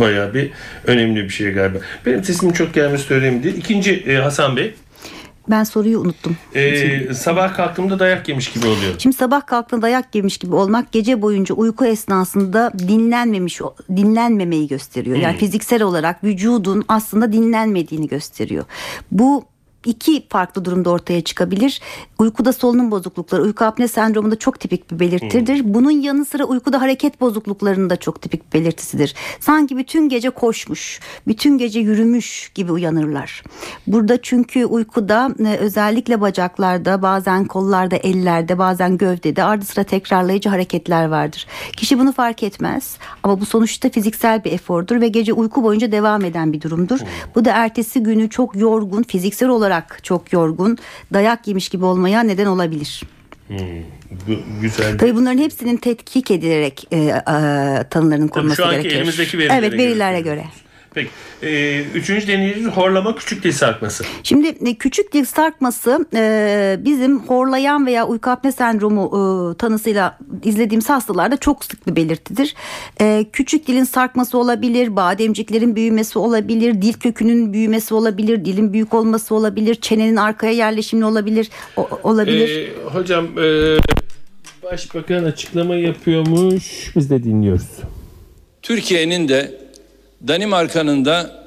bayağı 0.00 0.34
bir 0.34 0.50
önemli 0.86 1.24
bir 1.24 1.28
şey 1.30 1.52
galiba. 1.52 1.78
Benim 2.06 2.24
sesimin 2.24 2.52
çok 2.52 2.74
gelmesi 2.74 3.14
önemli 3.14 3.42
değil. 3.42 3.56
İkinci 3.56 3.92
e, 3.92 4.16
Hasan 4.16 4.56
Bey. 4.56 4.74
Ben 5.50 5.64
soruyu 5.64 6.00
unuttum. 6.00 6.36
E, 6.54 7.14
sabah 7.14 7.54
kalktığımda 7.54 7.98
dayak 7.98 8.28
yemiş 8.28 8.52
gibi 8.52 8.66
oluyor. 8.66 8.94
Şimdi 8.98 9.16
sabah 9.16 9.46
kalktığında 9.46 9.82
dayak 9.82 10.14
yemiş 10.14 10.38
gibi 10.38 10.54
olmak 10.54 10.92
gece 10.92 11.22
boyunca 11.22 11.54
uyku 11.54 11.86
esnasında 11.86 12.72
dinlenmemiş 12.78 13.60
dinlenmemeyi 13.96 14.62
Hmm. 14.62 14.68
gösteriyor. 14.68 15.16
Yani 15.16 15.36
fiziksel 15.36 15.82
olarak 15.82 16.24
vücudun 16.24 16.84
aslında 16.88 17.32
dinlenmediğini 17.32 18.08
gösteriyor. 18.08 18.64
Bu 19.10 19.44
iki 19.86 20.26
farklı 20.28 20.64
durumda 20.64 20.90
ortaya 20.90 21.20
çıkabilir. 21.20 21.80
Uykuda 22.18 22.52
solunum 22.52 22.90
bozuklukları, 22.90 23.42
uyku 23.42 23.64
apne 23.64 23.88
sendromunda 23.88 24.36
çok 24.36 24.60
tipik 24.60 24.90
bir 24.90 25.00
belirtidir. 25.00 25.60
Bunun 25.64 25.90
yanı 25.90 26.24
sıra 26.24 26.44
uykuda 26.44 26.80
hareket 26.80 27.20
bozukluklarının 27.20 27.90
da 27.90 27.96
çok 27.96 28.22
tipik 28.22 28.54
bir 28.54 28.60
belirtisidir. 28.60 29.14
Sanki 29.40 29.76
bütün 29.76 30.08
gece 30.08 30.30
koşmuş, 30.30 31.00
bütün 31.26 31.58
gece 31.58 31.80
yürümüş 31.80 32.52
gibi 32.54 32.72
uyanırlar. 32.72 33.42
Burada 33.86 34.22
çünkü 34.22 34.64
uykuda 34.64 35.34
e, 35.46 35.56
özellikle 35.56 36.20
bacaklarda, 36.20 37.02
bazen 37.02 37.44
kollarda, 37.44 37.96
ellerde, 37.96 38.58
bazen 38.58 38.98
gövdede 38.98 39.44
ardı 39.44 39.64
sıra 39.64 39.84
tekrarlayıcı 39.84 40.48
hareketler 40.48 41.04
vardır. 41.04 41.46
Kişi 41.76 41.98
bunu 41.98 42.12
fark 42.12 42.42
etmez 42.42 42.96
ama 43.22 43.40
bu 43.40 43.46
sonuçta 43.46 43.90
fiziksel 43.90 44.44
bir 44.44 44.52
efordur 44.52 45.00
ve 45.00 45.08
gece 45.08 45.32
uyku 45.32 45.62
boyunca 45.62 45.92
devam 45.92 46.24
eden 46.24 46.52
bir 46.52 46.60
durumdur. 46.60 47.00
Bu 47.34 47.44
da 47.44 47.50
ertesi 47.50 48.02
günü 48.02 48.30
çok 48.30 48.56
yorgun, 48.56 49.02
fiziksel 49.02 49.48
olarak 49.48 49.71
çok 50.02 50.32
yorgun, 50.32 50.78
dayak 51.12 51.46
yemiş 51.48 51.68
gibi 51.68 51.84
olmaya 51.84 52.22
neden 52.22 52.46
olabilir. 52.46 53.02
Bu 54.10 54.60
güzel. 54.60 54.98
Tabii 54.98 55.14
bunların 55.14 55.38
hepsinin 55.38 55.76
tetkik 55.76 56.30
edilerek 56.30 56.86
e, 56.92 56.96
e, 56.98 57.14
tanılarının 57.90 58.28
konması 58.28 58.56
şu 58.56 58.66
anki 58.66 58.76
gerekir. 58.82 58.96
elimizdeki 58.96 59.38
verilere 59.38 59.56
Evet 59.58 59.72
verilere 59.72 60.20
göre. 60.20 60.34
göre. 60.34 60.44
Peki. 60.94 61.10
E, 61.42 61.80
üçüncü 61.82 62.28
deneyicimiz 62.28 62.72
horlama 62.72 63.16
küçük 63.16 63.44
dil 63.44 63.52
sarkması. 63.52 64.04
Şimdi 64.22 64.48
e, 64.48 64.74
küçük 64.74 65.12
dil 65.12 65.24
sarkması 65.24 66.06
e, 66.14 66.76
bizim 66.84 67.20
horlayan 67.20 67.86
veya 67.86 68.06
uyku 68.06 68.30
apne 68.30 68.52
sendromu 68.52 69.04
e, 69.04 69.56
tanısıyla 69.56 70.18
izlediğimiz 70.44 70.88
hastalarda 70.88 71.36
çok 71.36 71.64
sık 71.64 71.86
bir 71.86 71.96
belirtidir. 71.96 72.54
E, 73.00 73.26
küçük 73.32 73.66
dilin 73.66 73.84
sarkması 73.84 74.38
olabilir, 74.38 74.96
bademciklerin 74.96 75.76
büyümesi 75.76 76.18
olabilir, 76.18 76.82
dil 76.82 76.92
kökünün 76.92 77.52
büyümesi 77.52 77.94
olabilir, 77.94 78.44
dilin 78.44 78.72
büyük 78.72 78.94
olması 78.94 79.34
olabilir, 79.34 79.74
çenenin 79.74 80.16
arkaya 80.16 80.52
yerleşimli 80.52 81.04
olabilir, 81.04 81.50
o- 81.76 81.88
olabilir. 82.02 82.48
E, 82.68 82.84
hocam 82.84 83.26
e, 83.38 83.76
başbakan 84.62 85.24
açıklama 85.24 85.74
yapıyormuş. 85.76 86.92
Biz 86.96 87.10
de 87.10 87.22
dinliyoruz. 87.24 87.68
Türkiye'nin 88.62 89.28
de 89.28 89.61
Danimarka'nın 90.28 91.04
da 91.04 91.44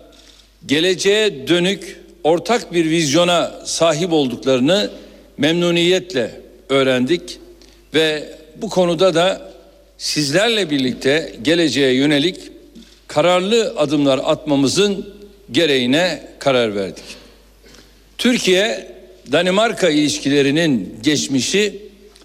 geleceğe 0.66 1.48
dönük 1.48 2.00
ortak 2.24 2.74
bir 2.74 2.90
vizyona 2.90 3.52
sahip 3.66 4.14
olduklarını 4.14 4.92
memnuniyetle 5.38 6.42
öğrendik 6.70 7.40
ve 7.94 8.30
bu 8.56 8.70
konuda 8.70 9.16
da 9.16 9.52
sizlerle 9.98 10.70
birlikte 10.70 11.36
geleceğe 11.42 11.94
yönelik 11.94 12.40
kararlı 13.08 13.74
adımlar 13.78 14.20
atmamızın 14.24 15.16
gereğine 15.52 16.28
karar 16.40 16.76
verdik. 16.76 17.04
Türkiye 18.18 18.96
Danimarka 19.32 19.90
ilişkilerinin 19.90 21.00
geçmişi 21.04 21.82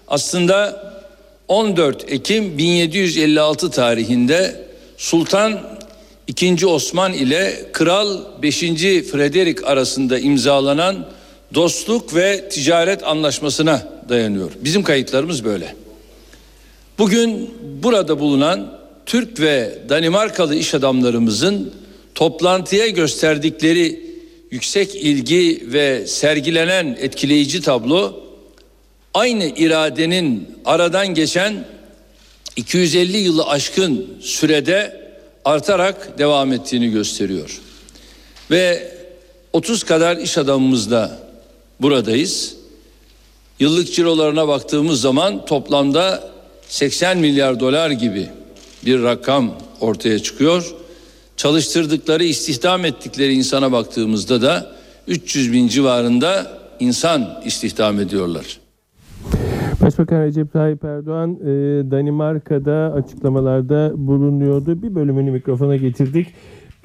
aslında 0.07 0.83
14 1.47 2.11
Ekim 2.11 2.57
1756 2.57 3.71
tarihinde 3.71 4.55
Sultan 4.97 5.59
II. 6.41 6.65
Osman 6.65 7.13
ile 7.13 7.65
Kral 7.73 8.19
5. 8.41 8.59
Frederick 9.11 9.65
arasında 9.65 10.19
imzalanan 10.19 11.07
dostluk 11.53 12.15
ve 12.15 12.49
ticaret 12.49 13.03
anlaşmasına 13.03 13.87
dayanıyor. 14.09 14.51
Bizim 14.63 14.83
kayıtlarımız 14.83 15.45
böyle. 15.45 15.75
Bugün 16.97 17.49
burada 17.83 18.19
bulunan 18.19 18.79
Türk 19.05 19.39
ve 19.39 19.79
Danimarkalı 19.89 20.55
iş 20.55 20.73
adamlarımızın 20.73 21.73
toplantıya 22.15 22.87
gösterdikleri 22.87 24.11
yüksek 24.51 24.95
ilgi 24.95 25.63
ve 25.67 26.07
sergilenen 26.07 26.97
etkileyici 26.99 27.61
tablo 27.61 28.23
aynı 29.13 29.45
iradenin 29.45 30.49
aradan 30.65 31.07
geçen 31.07 31.65
250 32.55 33.17
yılı 33.17 33.47
aşkın 33.47 34.07
sürede 34.21 35.00
artarak 35.45 36.19
devam 36.19 36.53
ettiğini 36.53 36.91
gösteriyor. 36.91 37.61
Ve 38.51 38.91
30 39.53 39.83
kadar 39.83 40.17
iş 40.17 40.37
adamımızla 40.37 41.19
buradayız. 41.81 42.55
Yıllık 43.59 43.93
cirolarına 43.93 44.47
baktığımız 44.47 45.01
zaman 45.01 45.45
toplamda 45.45 46.31
80 46.67 47.17
milyar 47.17 47.59
dolar 47.59 47.91
gibi 47.91 48.29
bir 48.85 49.03
rakam 49.03 49.55
ortaya 49.79 50.19
çıkıyor. 50.19 50.73
Çalıştırdıkları, 51.37 52.23
istihdam 52.23 52.85
ettikleri 52.85 53.33
insana 53.33 53.71
baktığımızda 53.71 54.41
da 54.41 54.75
300 55.07 55.53
bin 55.53 55.67
civarında 55.67 56.61
insan 56.79 57.41
istihdam 57.45 57.99
ediyorlar. 57.99 58.60
Başbakan 59.91 60.23
Recep 60.23 60.53
Tayyip 60.53 60.83
Erdoğan 60.83 61.31
e, 61.31 61.47
Danimarka'da 61.91 62.93
açıklamalarda 62.95 63.93
bulunuyordu. 63.95 64.83
Bir 64.83 64.95
bölümünü 64.95 65.31
mikrofona 65.31 65.75
getirdik. 65.75 66.27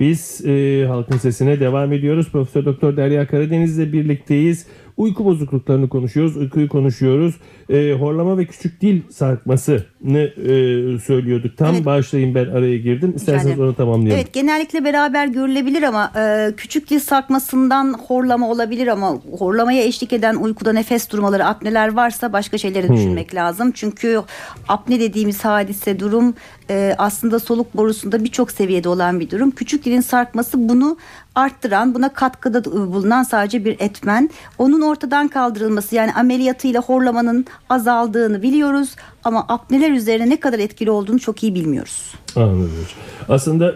Biz 0.01 0.47
e, 0.47 0.85
halkın 0.89 1.17
sesine 1.17 1.61
devam 1.61 1.93
ediyoruz. 1.93 2.29
Profesör 2.33 2.65
Doktor 2.65 2.97
Derya 2.97 3.27
Karadeniz'le 3.27 3.93
birlikteyiz. 3.93 4.67
Uyku 4.97 5.25
bozukluklarını 5.25 5.89
konuşuyoruz, 5.89 6.37
uykuyu 6.37 6.69
konuşuyoruz. 6.69 7.41
E, 7.71 7.93
horlama 7.93 8.39
ve 8.39 8.45
küçük 8.47 8.81
dil 8.81 9.01
sarkmasını 9.11 10.19
e, 10.19 10.53
söylüyorduk. 10.99 11.57
Tam 11.57 11.75
Evet. 11.75 11.85
bağışlayın 11.87 12.35
ben 12.35 12.47
araya 12.47 12.77
girdim. 12.79 13.13
İsterseniz 13.17 13.59
Yani- 13.59 13.63
onu 13.63 13.75
tamamlayalım. 13.75 14.17
Evet 14.21 14.33
genellikle 14.33 14.85
beraber 14.85 15.27
görülebilir 15.27 15.83
ama 15.83 16.13
e, 16.17 16.53
küçük 16.57 16.91
dil 16.91 17.01
sarkmasından 17.01 17.99
horlama 18.09 18.51
olabilir 18.51 18.87
ama 18.87 19.15
horlamaya 19.39 19.83
eşlik 19.85 20.13
eden 20.13 20.35
uykuda 20.35 20.73
nefes 20.73 21.11
durmaları 21.11 21.47
apneler 21.47 21.93
varsa 21.95 22.33
başka 22.33 22.59
şeyleri 22.59 22.93
düşünmek 22.93 23.35
lazım. 23.35 23.73
Çünkü 23.73 24.23
apne 24.69 25.01
dediğimiz 25.01 25.45
hadise 25.45 26.01
durum 26.01 26.35
e, 26.71 26.95
aslında 26.99 27.41
soluk 27.41 27.77
borusunda 27.77 28.25
birçok 28.25 28.51
seviyede 28.51 28.89
olan 28.89 29.21
bir 29.21 29.31
durum. 29.31 29.51
Küçük 29.51 29.85
dilin 29.85 30.01
sarkması 30.01 30.69
bunu 30.69 30.97
arttıran 31.35 31.95
buna 31.95 32.09
katkıda 32.15 32.65
bulunan 32.65 33.23
sadece 33.23 33.65
bir 33.65 33.77
etmen. 33.81 34.31
Onun 34.59 34.81
ortadan 34.81 35.29
kaldırılması 35.29 35.95
yani 35.95 36.13
ameliyatıyla 36.13 36.81
horlamanın 36.83 37.47
azaldığını 37.71 38.43
biliyoruz 38.43 38.97
ama 39.25 39.45
apneler 39.49 39.91
üzerine 39.91 40.31
ne 40.31 40.41
kadar 40.41 40.59
etkili 40.59 40.91
olduğunu 40.91 41.19
çok 41.19 41.43
iyi 41.43 41.55
bilmiyoruz. 41.55 42.15
Anladım. 42.37 42.87
Aslında 43.29 43.75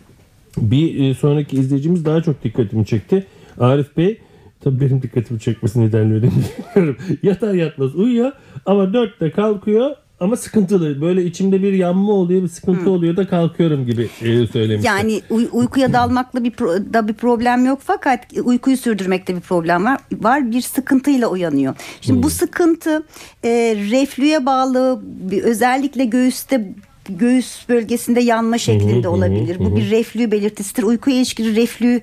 bir 0.56 1.10
e, 1.10 1.14
sonraki 1.14 1.56
izleyicimiz 1.56 2.04
daha 2.04 2.22
çok 2.22 2.44
dikkatimi 2.44 2.86
çekti. 2.86 3.26
Arif 3.60 3.96
Bey 3.96 4.20
tabii 4.60 4.80
benim 4.80 5.02
dikkatimi 5.02 5.40
çekmesi 5.40 5.80
neden 5.80 6.12
öyle. 6.12 6.28
Yatar 7.22 7.54
yatmaz 7.54 7.94
uyuyor 7.94 8.32
ama 8.66 8.92
dörtte 8.92 9.30
kalkıyor 9.30 9.96
ama 10.22 10.36
sıkıntılı. 10.36 11.00
Böyle 11.00 11.24
içimde 11.24 11.62
bir 11.62 11.72
yanma 11.72 12.12
oluyor, 12.12 12.42
bir 12.42 12.48
sıkıntı 12.48 12.90
oluyor 12.90 13.16
da 13.16 13.28
kalkıyorum 13.28 13.86
gibi 13.86 14.02
e, 14.22 14.46
söylemişti. 14.46 14.86
Yani 14.86 15.20
uy- 15.30 15.48
uykuya 15.52 15.92
dalmakla 15.92 16.44
bir 16.44 16.50
pro- 16.50 16.92
da 16.94 17.08
bir 17.08 17.14
problem 17.14 17.64
yok 17.64 17.78
fakat 17.84 18.20
uykuyu 18.44 18.76
sürdürmekte 18.76 19.36
bir 19.36 19.40
problem 19.40 19.84
var. 19.84 19.98
Var 20.12 20.50
bir 20.52 20.60
sıkıntıyla 20.60 21.28
uyanıyor. 21.28 21.74
Şimdi 22.00 22.22
bu 22.22 22.30
sıkıntı 22.30 23.02
e, 23.44 23.50
reflüye 23.90 24.46
bağlı 24.46 25.02
özellikle 25.42 26.04
göğüste 26.04 26.74
göğüs 27.08 27.68
bölgesinde 27.68 28.20
yanma 28.20 28.58
şeklinde 28.58 29.08
olabilir. 29.08 29.58
Bu 29.58 29.76
bir 29.76 29.90
reflü 29.90 30.30
belirtisidir. 30.30 30.82
Uykuya 30.82 31.16
ilişkin 31.16 31.54
reflü 31.56 32.00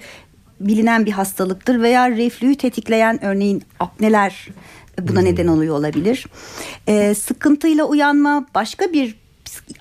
bilinen 0.60 1.05
bir 1.05 1.12
hastalıktır 1.12 1.82
veya 1.82 2.12
reflüyü 2.12 2.55
tetikleyen 2.55 3.25
örneğin 3.25 3.63
apneler 3.79 4.47
buna 5.07 5.21
neden 5.21 5.47
oluyor 5.47 5.75
olabilir. 5.75 6.25
Ee, 6.88 7.13
sıkıntıyla 7.13 7.85
uyanma 7.85 8.45
başka 8.55 8.93
bir 8.93 9.15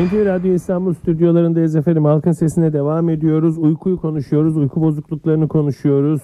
NTV 0.02 0.26
Radyo 0.26 0.54
İstanbul 0.54 0.94
stüdyolarındayız 0.94 1.76
efendim. 1.76 2.06
Halkın 2.06 2.32
sesine 2.32 2.74
devam 2.74 3.10
ediyoruz. 3.10 3.58
Uykuyu 3.58 3.98
konuşuyoruz. 3.98 4.58
Uyku 4.58 4.82
bozukluklarını 4.82 5.48
konuşuyoruz. 5.48 6.22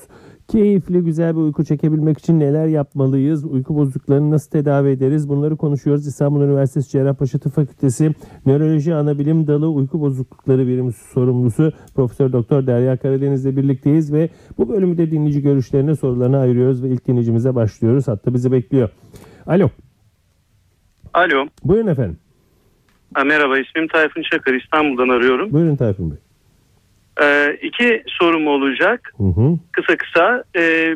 Keyifli, 0.47 1.03
güzel 1.03 1.35
bir 1.35 1.41
uyku 1.41 1.65
çekebilmek 1.65 2.17
için 2.17 2.39
neler 2.39 2.67
yapmalıyız? 2.67 3.45
Uyku 3.45 3.75
bozukluklarını 3.75 4.31
nasıl 4.31 4.51
tedavi 4.51 4.89
ederiz? 4.89 5.29
Bunları 5.29 5.57
konuşuyoruz. 5.57 6.07
İstanbul 6.07 6.41
Üniversitesi 6.41 6.89
Cerrahpaşa 6.89 7.39
Tıp 7.39 7.53
Fakültesi 7.53 8.11
Nöroloji 8.45 8.95
Anabilim 8.95 9.47
Dalı 9.47 9.69
Uyku 9.69 10.01
Bozuklukları 10.01 10.67
Birimi 10.67 10.93
sorumlusu 10.93 11.71
Profesör 11.95 12.33
Doktor 12.33 12.67
Derya 12.67 12.97
Karadeniz'le 12.97 13.57
birlikteyiz 13.57 14.13
ve 14.13 14.29
bu 14.57 14.69
bölümü 14.69 14.97
de 14.97 15.11
dinleyici 15.11 15.41
görüşlerine 15.41 15.95
sorularını 15.95 16.37
ayırıyoruz 16.37 16.83
ve 16.83 16.89
ilk 16.89 17.07
dinleyicimize 17.07 17.55
başlıyoruz. 17.55 18.07
Hatta 18.07 18.33
bizi 18.33 18.51
bekliyor. 18.51 18.89
Alo. 19.45 19.69
Alo. 21.13 21.47
Buyurun 21.63 21.87
efendim. 21.87 22.17
Ha, 23.13 23.23
merhaba 23.23 23.59
ismim 23.59 23.87
Tayfun 23.87 24.21
Çakır 24.21 24.53
İstanbul'dan 24.53 25.09
arıyorum. 25.09 25.51
Buyurun 25.53 25.75
Tayfun 25.75 26.11
Bey. 26.11 26.17
Ee, 27.21 27.57
iki 27.61 28.03
sorum 28.07 28.47
olacak 28.47 29.13
Hı 29.17 29.23
hı. 29.23 29.57
kısa 29.71 29.97
kısa. 29.97 30.43
Ee, 30.55 30.95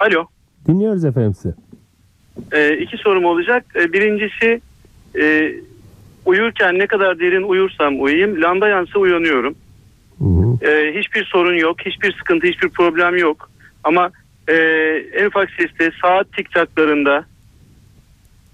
alo. 0.00 0.26
Dinliyoruz 0.68 1.04
efendim 1.04 1.34
sizi. 1.34 1.54
Ee, 2.52 2.76
iki 2.76 2.96
sorum 2.96 3.24
olacak. 3.24 3.64
Ee, 3.76 3.92
birincisi 3.92 4.60
e, 5.20 5.54
uyurken 6.26 6.78
ne 6.78 6.86
kadar 6.86 7.18
derin 7.18 7.42
uyursam 7.42 8.02
uyuyayım 8.02 8.42
lamba 8.42 8.68
yansa 8.68 8.98
uyanıyorum. 8.98 9.54
Hı 10.18 10.24
hı. 10.24 10.70
Ee, 10.70 10.98
hiçbir 10.98 11.24
sorun 11.24 11.54
yok, 11.58 11.76
hiçbir 11.86 12.12
sıkıntı, 12.12 12.46
hiçbir 12.46 12.68
problem 12.68 13.16
yok. 13.16 13.50
Ama 13.84 14.10
e, 14.48 14.54
en 15.14 15.26
ufak 15.26 15.50
seste 15.50 15.90
saat 16.02 16.32
tik 16.32 16.52
taklarında 16.52 17.24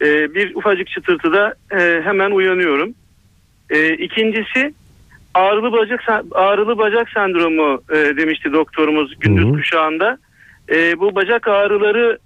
e, 0.03 0.35
bir 0.35 0.55
ufacık 0.55 0.89
çıtırtıda 0.89 1.55
e, 1.71 2.01
hemen 2.05 2.31
uyanıyorum. 2.31 2.95
E, 3.71 3.95
ikincisi 3.95 4.75
ağrılı 5.35 5.73
bacak 5.73 6.01
ağrılı 6.33 6.79
bacak 6.79 7.11
sendromu 7.11 7.83
e, 7.91 8.17
demişti 8.17 8.53
doktorumuz 8.53 9.21
gündüz 9.21 9.53
kuşağında. 9.53 10.19
E, 10.69 10.99
bu 11.01 11.15
bacak 11.15 11.49
ağrıları 11.49 12.19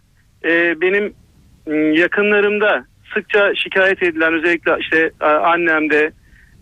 e, 0.45 0.81
benim 0.81 1.15
yakınlarımda 1.97 2.85
sıkça 3.15 3.55
şikayet 3.55 4.03
edilen 4.03 4.33
özellikle 4.33 4.77
işte 4.81 5.11
annemde 5.25 6.13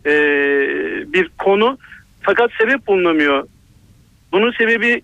e, 0.07 0.13
bir 1.13 1.31
konu 1.39 1.79
fakat 2.23 2.51
sebep 2.61 2.87
bulunamıyor. 2.87 3.49
Bunun 4.33 4.53
sebebi 4.53 5.03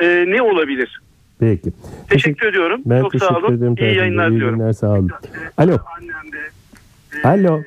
e, 0.00 0.24
ne 0.28 0.42
olabilir? 0.42 1.01
Peki. 1.42 1.72
Teşekkür 2.10 2.46
ediyorum. 2.46 2.80
Ben 2.86 3.00
Çok 3.00 3.12
teşekkür 3.12 3.34
sağ 3.34 3.38
olun. 3.40 3.54
ederim. 3.56 3.72
İyi 3.74 3.80
Bey. 3.80 3.94
yayınlar 3.94 4.28
İyi 4.28 4.34
diliyorum. 4.34 4.58
günler, 4.58 4.72
sağ 4.72 4.90
olun. 4.90 5.10
Alo. 5.56 5.72
E, 7.24 7.28
Alo. 7.28 7.60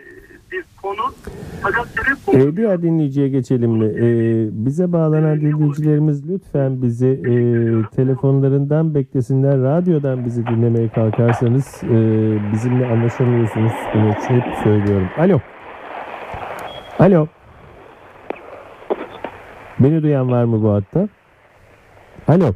Ee, 2.33 2.55
diğer 2.57 2.81
dinleyiciye 2.81 3.29
geçelim 3.29 3.71
mi? 3.71 3.85
Ee, 3.85 4.47
bize 4.65 4.91
bağlanan 4.91 5.41
dinleyicilerimiz 5.41 6.29
lütfen 6.29 6.81
bizi 6.81 7.07
e, 7.07 7.31
telefonlarından 7.95 8.95
beklesinler. 8.95 9.57
Radyodan 9.61 10.25
bizi 10.25 10.47
dinlemeye 10.47 10.89
kalkarsanız 10.89 11.81
e, 11.83 11.89
bizimle 12.53 12.85
anlaşamıyorsunuz. 12.87 13.71
Bunu 13.93 14.11
hep 14.11 14.43
söylüyorum. 14.63 15.07
Alo. 15.17 15.39
Alo. 16.99 17.27
Beni 19.79 20.03
duyan 20.03 20.31
var 20.31 20.43
mı 20.43 20.63
bu 20.63 20.73
hatta? 20.73 21.07
Alo. 22.27 22.53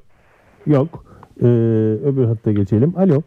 Yok. 0.68 1.09
Ee, 1.42 1.46
öbür 2.06 2.26
hatta 2.26 2.52
geçelim. 2.52 2.94
Alo. 2.98 3.22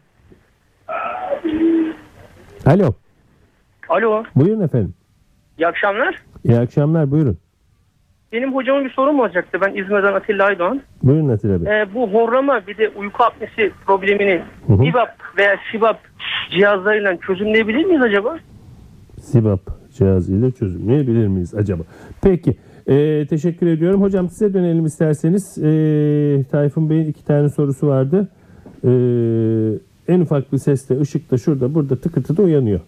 Alo. 2.67 2.95
Alo, 3.89 4.25
Buyurun 4.37 4.61
efendim. 4.61 4.95
iyi 5.59 5.67
akşamlar. 5.67 6.23
İyi 6.45 6.59
akşamlar. 6.59 7.11
Buyurun. 7.11 7.39
Benim 8.33 8.55
hocama 8.55 8.85
bir 8.85 8.91
sorum 8.91 9.21
olacaktı. 9.21 9.59
Ben 9.61 9.75
İzmir'den 9.75 10.13
Atilla 10.15 10.45
Aydoğan. 10.45 10.81
Buyurun 11.03 11.29
Atilla 11.29 11.65
Bey. 11.65 11.81
Ee, 11.81 11.95
bu 11.95 12.09
horlama 12.13 12.67
bir 12.67 12.79
de 12.79 12.89
uyku 12.89 13.25
apnesi 13.25 13.73
problemini 13.87 14.43
Hı 14.67 14.73
veya 15.39 15.57
SIBAP 15.73 15.97
cihazlarıyla 16.51 17.17
çözümleyebilir 17.17 17.85
miyiz 17.85 18.03
acaba? 18.03 18.39
Sibap 19.21 19.61
cihazıyla 19.93 20.51
çözümleyebilir 20.51 21.27
miyiz 21.29 21.55
acaba? 21.55 21.83
Peki. 22.23 22.57
E, 22.89 23.27
teşekkür 23.31 23.67
ediyorum. 23.67 24.03
Hocam 24.03 24.31
size 24.31 24.55
dönelim 24.55 24.87
isterseniz. 24.87 25.59
E, 25.59 26.45
Tayfun 26.51 26.91
Bey'in 26.91 27.07
iki 27.09 27.25
tane 27.25 27.49
sorusu 27.49 27.87
vardı. 27.87 28.29
E, 28.85 28.91
en 30.09 30.21
ufak 30.21 30.53
bir 30.53 30.59
sesle, 30.59 31.01
ışıkta, 31.01 31.39
şurada, 31.39 31.75
burada 31.75 31.97
tıkırtıda 31.97 32.43
uyanıyor. 32.43 32.81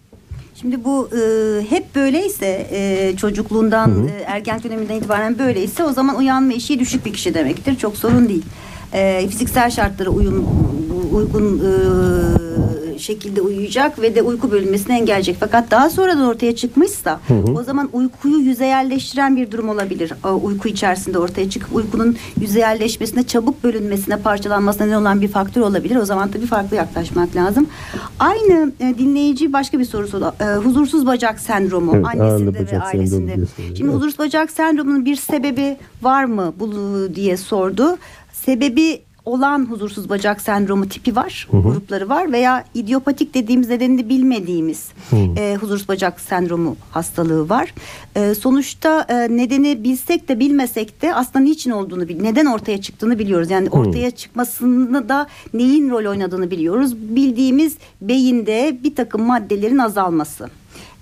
Şimdi 0.55 0.83
bu 0.83 1.09
e, 1.17 1.61
hep 1.69 1.95
böyleyse 1.95 2.67
e, 2.71 3.13
çocukluğundan 3.17 4.07
e, 4.07 4.21
ergen 4.25 4.63
döneminden 4.63 4.95
itibaren 4.95 5.39
böyleyse 5.39 5.83
o 5.83 5.91
zaman 5.91 6.17
uyanma 6.17 6.53
eşiği 6.53 6.79
düşük 6.79 7.05
bir 7.05 7.13
kişi 7.13 7.33
demektir. 7.33 7.75
Çok 7.75 7.97
sorun 7.97 8.29
değil. 8.29 8.45
E, 8.93 9.27
fiziksel 9.27 9.69
şartlara 9.69 10.09
uyum 10.09 10.45
uygun 11.13 11.59
e, 11.59 11.71
şekilde 12.99 13.41
uyuyacak 13.41 14.01
ve 14.01 14.15
de 14.15 14.21
uyku 14.21 14.51
bölünmesini 14.51 14.95
engelleyecek. 14.95 15.37
Fakat 15.39 15.71
daha 15.71 15.89
sonradan 15.89 16.25
ortaya 16.25 16.55
çıkmışsa 16.55 17.19
o 17.55 17.63
zaman 17.63 17.89
uykuyu 17.93 18.37
yüzeyelleştiren 18.37 19.35
bir 19.37 19.51
durum 19.51 19.69
olabilir. 19.69 20.13
Uyku 20.43 20.67
içerisinde 20.67 21.19
ortaya 21.19 21.49
çıkıp 21.49 21.75
uykunun 21.75 22.17
yüzeyelleşmesine, 22.41 23.23
çabuk 23.23 23.63
bölünmesine, 23.63 24.17
parçalanmasına 24.17 24.85
neden 24.87 25.01
olan 25.01 25.21
bir 25.21 25.27
faktör 25.27 25.61
olabilir. 25.61 25.95
O 25.95 26.05
zaman 26.05 26.31
tabii 26.31 26.45
farklı 26.45 26.75
yaklaşmak 26.77 27.35
lazım. 27.35 27.67
Aynı 28.19 28.71
e, 28.79 28.97
dinleyici 28.97 29.53
başka 29.53 29.79
bir 29.79 29.85
sorusu 29.85 30.21
da 30.21 30.35
e, 30.41 30.55
huzursuz 30.55 31.05
bacak 31.05 31.39
sendromu 31.39 31.91
Evet, 31.95 32.05
annesinde 32.05 32.71
ve 32.71 32.79
ailesinde. 32.81 33.35
Şimdi 33.57 33.83
Evet. 33.83 33.93
huzursuz 33.93 34.19
bacak 34.19 34.51
sendromunun 34.51 35.05
bir 35.05 35.15
sebebi 35.15 35.77
var 36.01 36.25
mı 36.25 36.53
bu 36.59 36.71
diye 37.15 37.37
sordu. 37.37 37.97
Sebebi 38.33 39.01
olan 39.25 39.65
huzursuz 39.65 40.09
bacak 40.09 40.41
sendromu 40.41 40.89
tipi 40.89 41.15
var, 41.15 41.47
grupları 41.51 42.09
var 42.09 42.31
veya 42.31 42.65
idiopatik 42.73 43.33
dediğimiz 43.33 43.69
nedenini 43.69 44.09
bilmediğimiz 44.09 44.91
e, 45.37 45.55
huzursuz 45.61 45.87
bacak 45.87 46.19
sendromu 46.19 46.77
hastalığı 46.91 47.49
var. 47.49 47.73
E, 48.15 48.35
sonuçta 48.35 49.05
e, 49.09 49.37
nedeni 49.37 49.83
bilsek 49.83 50.29
de 50.29 50.39
bilmesek 50.39 51.01
de 51.01 51.15
aslında 51.15 51.39
niçin 51.45 51.71
olduğunu, 51.71 52.03
neden 52.03 52.45
ortaya 52.45 52.81
çıktığını 52.81 53.19
biliyoruz. 53.19 53.51
Yani 53.51 53.69
ortaya 53.69 54.11
çıkmasında 54.11 55.09
da 55.09 55.27
neyin 55.53 55.89
rol 55.89 56.05
oynadığını 56.05 56.51
biliyoruz. 56.51 56.95
Bildiğimiz 56.97 57.77
beyinde 58.01 58.77
bir 58.83 58.95
takım 58.95 59.21
maddelerin 59.21 59.77
azalması. 59.77 60.49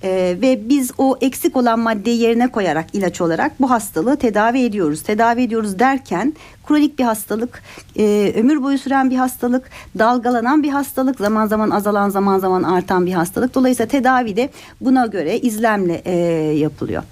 Ee, 0.04 0.38
ve 0.42 0.70
biz 0.70 0.92
o 0.98 1.18
eksik 1.22 1.58
olan 1.58 1.80
maddeyi 1.80 2.20
yerine 2.22 2.48
koyarak 2.52 2.86
ilaç 2.94 3.22
olarak 3.22 3.62
bu 3.62 3.70
hastalığı 3.70 4.18
tedavi 4.18 4.60
ediyoruz. 4.60 5.04
Tedavi 5.04 5.42
ediyoruz 5.42 5.80
derken 5.80 6.34
kronik 6.68 7.00
bir 7.00 7.04
hastalık, 7.04 7.64
e, 7.98 8.34
ömür 8.38 8.64
boyu 8.64 8.78
süren 8.78 9.10
bir 9.10 9.16
hastalık, 9.16 9.70
dalgalanan 10.00 10.64
bir 10.64 10.70
hastalık, 10.70 11.18
zaman 11.18 11.48
zaman 11.48 11.70
azalan 11.70 12.10
zaman 12.10 12.40
zaman 12.40 12.64
artan 12.64 13.06
bir 13.06 13.14
hastalık. 13.14 13.56
Dolayısıyla 13.56 13.88
tedavi 13.88 14.36
de 14.36 14.50
buna 14.82 15.06
göre 15.06 15.40
izlemle 15.40 16.02
e, 16.06 16.16
yapılıyor. 16.58 17.04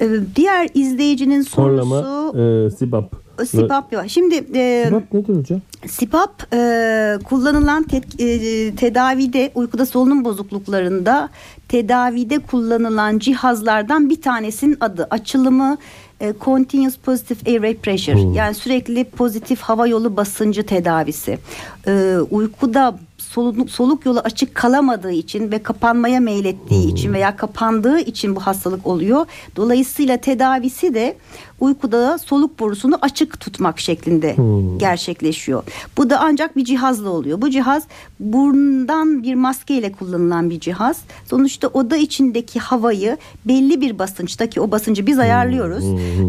Ee, 0.00 0.10
diğer 0.36 0.68
izleyicinin 0.74 1.42
sorusu 1.42 1.90
Horlama, 1.90 2.66
e, 2.66 2.70
sibap. 2.70 3.23
SIPAP 3.46 3.92
var. 3.92 4.08
Şimdi 4.08 4.44
e, 4.54 4.84
Sibap 4.86 5.12
nedir 5.14 5.36
hocam? 5.36 5.60
SIPAP 5.86 6.54
e, 6.54 7.18
kullanılan 7.24 7.82
tet- 7.84 8.22
e, 8.22 8.74
tedavide 8.74 9.52
uykuda 9.54 9.86
solunum 9.86 10.24
bozukluklarında 10.24 11.28
tedavide 11.68 12.38
kullanılan 12.38 13.18
cihazlardan 13.18 14.10
bir 14.10 14.22
tanesinin 14.22 14.76
adı 14.80 15.06
açılımı 15.10 15.76
e, 16.20 16.34
continuous 16.44 16.96
positive 16.96 17.50
airway 17.50 17.76
pressure 17.76 18.20
yani 18.36 18.54
sürekli 18.54 19.04
pozitif 19.04 19.60
hava 19.60 19.86
yolu 19.86 20.16
basıncı 20.16 20.66
tedavisi. 20.66 21.38
E, 21.86 22.16
uykuda 22.30 22.98
soluk, 23.18 23.70
soluk 23.70 24.06
yolu 24.06 24.18
açık 24.20 24.54
kalamadığı 24.54 25.12
için 25.12 25.52
ve 25.52 25.62
kapanmaya 25.62 26.20
meylettiği 26.20 26.92
için 26.92 27.12
veya 27.12 27.36
kapandığı 27.36 27.98
için 27.98 28.36
bu 28.36 28.40
hastalık 28.40 28.86
oluyor. 28.86 29.26
Dolayısıyla 29.56 30.16
tedavisi 30.16 30.94
de 30.94 31.16
uykuda 31.64 32.18
soluk 32.18 32.58
borusunu 32.60 32.98
açık 33.02 33.40
tutmak 33.40 33.80
şeklinde 33.80 34.36
gerçekleşiyor. 34.76 35.62
Bu 35.96 36.10
da 36.10 36.18
ancak 36.20 36.56
bir 36.56 36.64
cihazla 36.64 37.10
oluyor. 37.10 37.40
Bu 37.40 37.50
cihaz 37.50 37.82
burundan 38.20 39.22
bir 39.22 39.34
maskeyle 39.34 39.92
kullanılan 39.92 40.50
bir 40.50 40.60
cihaz. 40.60 41.00
Sonuçta 41.30 41.68
oda 41.68 41.96
içindeki 41.96 42.60
havayı 42.60 43.16
belli 43.44 43.80
bir 43.80 43.98
basınçtaki 43.98 44.60
o 44.60 44.70
basıncı 44.70 45.06
biz 45.06 45.18
ayarlıyoruz. 45.18 45.84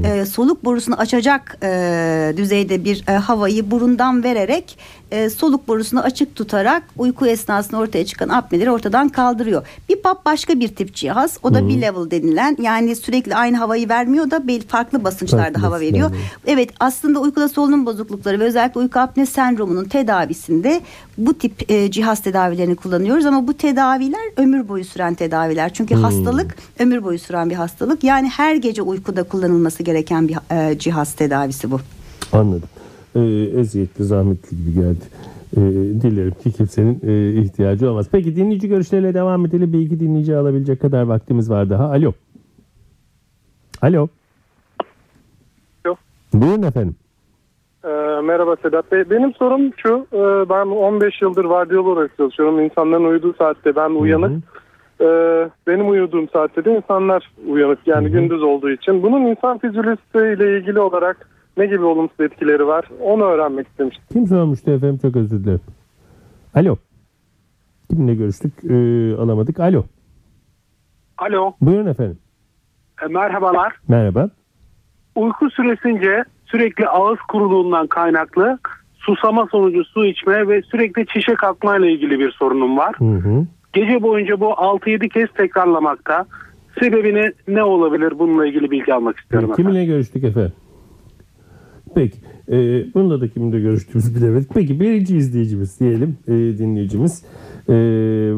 Ee, 0.06 0.26
soluk 0.26 0.66
borusunu 0.66 0.96
açacak 0.96 1.58
e, 1.64 2.34
düzeyde 2.38 2.86
bir 2.86 3.04
e, 3.08 3.12
havayı 3.12 3.72
burundan 3.72 4.24
vererek 4.24 4.78
e, 5.12 5.30
soluk 5.30 5.68
borusunu 5.68 6.00
açık 6.00 6.36
tutarak 6.36 6.84
uyku 6.98 7.28
esnasında 7.28 7.78
ortaya 7.78 8.06
çıkan 8.06 8.30
apneleri 8.30 8.72
ortadan 8.72 9.10
kaldırıyor. 9.10 9.68
Bir 9.90 9.96
PAP 9.96 10.26
başka 10.26 10.60
bir 10.60 10.68
tip 10.68 10.96
cihaz. 10.96 11.38
O 11.44 11.54
da 11.54 11.68
bir 11.68 11.82
level 11.82 12.12
denilen 12.12 12.58
yani 12.62 12.96
sürekli 12.96 13.36
aynı 13.36 13.58
havayı 13.58 13.90
vermiyor 13.90 14.32
da 14.32 14.48
belli 14.48 14.68
farklı 14.68 15.04
basınçlarda 15.26 15.62
hava 15.62 15.80
veriyor. 15.80 16.12
Evet 16.46 16.70
aslında 16.80 17.20
uykuda 17.20 17.50
solunum 17.50 17.86
bozuklukları 17.86 18.40
ve 18.40 18.44
özellikle 18.44 18.80
uyku 18.80 19.00
apne 19.00 19.26
sendromunun 19.26 19.84
tedavisinde 19.84 20.82
bu 21.18 21.34
tip 21.34 21.72
e, 21.72 21.92
cihaz 21.92 22.22
tedavilerini 22.22 22.76
kullanıyoruz 22.76 23.26
ama 23.26 23.48
bu 23.48 23.54
tedaviler 23.54 24.32
ömür 24.38 24.68
boyu 24.68 24.86
süren 24.86 25.14
tedaviler. 25.14 25.74
Çünkü 25.74 25.96
hastalık 25.96 26.56
ömür 26.80 27.04
boyu 27.04 27.20
süren 27.20 27.50
bir 27.50 27.56
hastalık. 27.56 28.04
Yani 28.04 28.30
her 28.30 28.56
gece 28.56 28.82
uykuda 28.82 29.24
kullanılması 29.24 29.84
gereken 29.84 30.28
bir 30.28 30.38
e, 30.52 30.80
cihaz 30.80 31.14
tedavisi 31.14 31.72
bu. 31.72 31.80
Anladım. 32.32 32.70
Ee, 33.16 33.20
eziyetli, 33.60 34.04
zahmetli 34.06 34.58
gibi 34.58 34.74
geldi. 34.74 35.06
Ee, 35.58 35.62
dilerim 36.02 36.34
ki 36.44 36.52
kimsenin 36.52 37.02
e, 37.08 37.42
ihtiyacı 37.42 37.90
olmaz. 37.90 38.08
Peki 38.12 38.36
dinleyici 38.36 38.68
görüşleriyle 38.68 39.14
devam 39.14 39.46
edelim. 39.46 39.74
Bir 39.74 39.80
iki 39.80 40.00
dinleyici 40.00 40.36
alabilecek 40.36 40.82
kadar 40.82 41.02
vaktimiz 41.02 41.50
var 41.50 41.70
daha. 41.70 41.92
Alo. 41.92 42.14
Alo. 43.82 44.08
Buyurun 46.42 46.64
efendim. 46.64 46.96
Ee, 47.86 47.88
merhaba 48.24 48.56
Sedat 48.56 48.92
Bey. 48.92 49.10
Benim 49.10 49.34
sorum 49.34 49.62
şu. 49.78 50.08
e, 50.14 50.50
ben 50.50 50.66
15 50.68 51.22
yıldır 51.22 51.46
vardiyalı 51.46 51.90
olarak 51.90 52.18
çalışıyorum. 52.18 52.60
İnsanların 52.60 53.04
uyuduğu 53.06 53.34
saatte 53.34 53.76
ben 53.76 53.90
uyanık. 53.90 54.44
Ee, 55.02 55.06
benim 55.68 55.90
uyuduğum 55.90 56.30
saatte 56.30 56.66
de 56.66 56.78
insanlar 56.78 57.32
uyanık. 57.48 57.80
Yani 57.86 58.12
gündüz 58.12 58.44
olduğu 58.44 58.70
için. 58.70 59.04
Bunun 59.04 59.22
insan 59.22 59.58
fizyolojisi 59.58 60.18
ile 60.18 60.58
ilgili 60.58 60.80
olarak 60.80 61.30
ne 61.58 61.66
gibi 61.66 61.84
olumsuz 61.84 62.20
etkileri 62.20 62.68
var? 62.68 62.86
Onu 63.02 63.24
öğrenmek 63.24 63.68
istemiştim. 63.68 64.06
Kim 64.14 64.28
sormuştu 64.28 64.72
efendim? 64.72 65.00
Çok 65.02 65.16
özür 65.16 65.44
dilerim. 65.44 65.62
Alo. 66.56 66.76
Kiminle 67.90 68.16
görüştük? 68.16 68.54
Ee, 68.64 69.16
alamadık. 69.22 69.60
Alo. 69.60 69.84
Alo. 71.18 71.54
Buyurun 71.62 71.86
efendim. 71.88 72.18
E, 73.04 73.08
merhabalar. 73.08 73.76
Merhaba. 73.88 74.30
Uyku 75.16 75.50
süresince 75.50 76.24
sürekli 76.46 76.88
ağız 76.88 77.20
kuruluğundan 77.28 77.88
kaynaklı 77.88 78.60
susama 78.98 79.48
sonucu 79.52 79.86
su 79.86 80.06
içme 80.06 80.48
ve 80.48 80.62
sürekli 80.62 81.06
çişe 81.06 81.34
kalkmayla 81.34 81.88
ilgili 81.88 82.20
bir 82.20 82.32
sorunum 82.32 82.78
var. 82.78 82.96
Hı 82.98 83.06
hı. 83.06 83.46
Gece 83.74 84.02
boyunca 84.02 84.40
bu 84.40 84.46
6-7 84.46 85.10
kez 85.10 85.30
tekrarlamakta. 85.38 86.26
Sebebi 86.80 87.32
ne, 87.48 87.64
olabilir? 87.64 88.20
Bununla 88.20 88.48
ilgili 88.48 88.72
bilgi 88.72 88.94
almak 88.94 89.18
istiyorum. 89.18 89.52
efendim. 89.52 89.64
Kiminle 89.64 89.86
görüştük 89.86 90.24
efendim? 90.24 90.54
Peki. 91.96 92.18
E, 92.52 92.56
bununla 92.94 93.22
da 93.22 93.28
kiminle 93.28 93.60
görüştüğümüzü 93.60 94.16
bilemedik. 94.16 94.50
Peki 94.54 94.80
birinci 94.80 95.18
izleyicimiz 95.18 95.80
diyelim. 95.80 96.18
e, 96.28 96.32
dinleyicimiz. 96.34 97.26
E, 97.70 97.74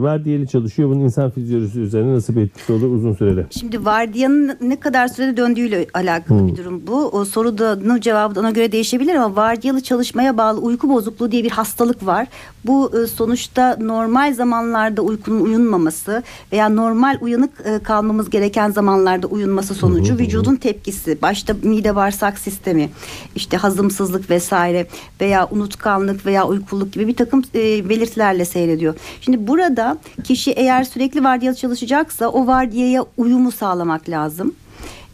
vardiyeli 0.01 0.47
çalışıyor. 0.47 0.89
Bunun 0.89 0.99
insan 0.99 1.29
fizyolojisi 1.29 1.79
üzerine 1.79 2.13
nasıl 2.13 2.35
bir 2.35 2.41
etkisi 2.41 2.73
olur 2.73 2.95
uzun 2.95 3.13
sürede? 3.13 3.45
Şimdi 3.49 3.85
vardiyanın 3.85 4.57
ne 4.61 4.79
kadar 4.79 5.07
sürede 5.07 5.37
döndüğüyle 5.37 5.87
alakalı 5.93 6.47
bir 6.47 6.57
durum 6.57 6.87
bu. 6.87 7.09
O 7.09 7.25
sorudanın 7.25 8.01
cevabı 8.01 8.35
da 8.35 8.39
ona 8.39 8.51
göre 8.51 8.71
değişebilir 8.71 9.15
ama 9.15 9.35
vardiyalı 9.35 9.81
çalışmaya 9.81 10.37
bağlı 10.37 10.59
uyku 10.59 10.89
bozukluğu 10.89 11.31
diye 11.31 11.43
bir 11.43 11.51
hastalık 11.51 12.05
var. 12.05 12.27
Bu 12.65 12.91
e, 13.03 13.07
sonuçta 13.07 13.77
normal 13.81 14.33
zamanlarda 14.33 15.01
uykunun 15.01 15.39
uyunmaması 15.39 16.23
veya 16.51 16.69
normal 16.69 17.17
uyanık 17.21 17.51
e, 17.65 17.79
kalmamız 17.83 18.29
gereken 18.29 18.71
zamanlarda 18.71 19.27
uyunması 19.27 19.75
sonucu 19.75 20.17
vücudun 20.17 20.55
tepkisi. 20.55 21.21
Başta 21.21 21.55
mide 21.63 21.95
bağırsak 21.95 22.39
sistemi, 22.39 22.89
işte 23.35 23.57
hazımsızlık 23.57 24.29
vesaire 24.29 24.87
veya 25.21 25.47
unutkanlık 25.51 26.25
veya 26.25 26.47
uykuluk 26.47 26.93
gibi 26.93 27.07
bir 27.07 27.15
takım 27.15 27.43
e, 27.55 27.89
belirtilerle 27.89 28.45
seyrediyor. 28.45 28.95
Şimdi 29.21 29.47
burada 29.47 29.97
kişi 30.23 30.51
eğer 30.51 30.84
sürekli 30.84 31.23
vardiyalı 31.23 31.58
çalışacaksa 31.58 32.27
o 32.27 32.47
vardiyaya 32.47 33.06
uyumu 33.17 33.51
sağlamak 33.51 34.10
lazım. 34.10 34.56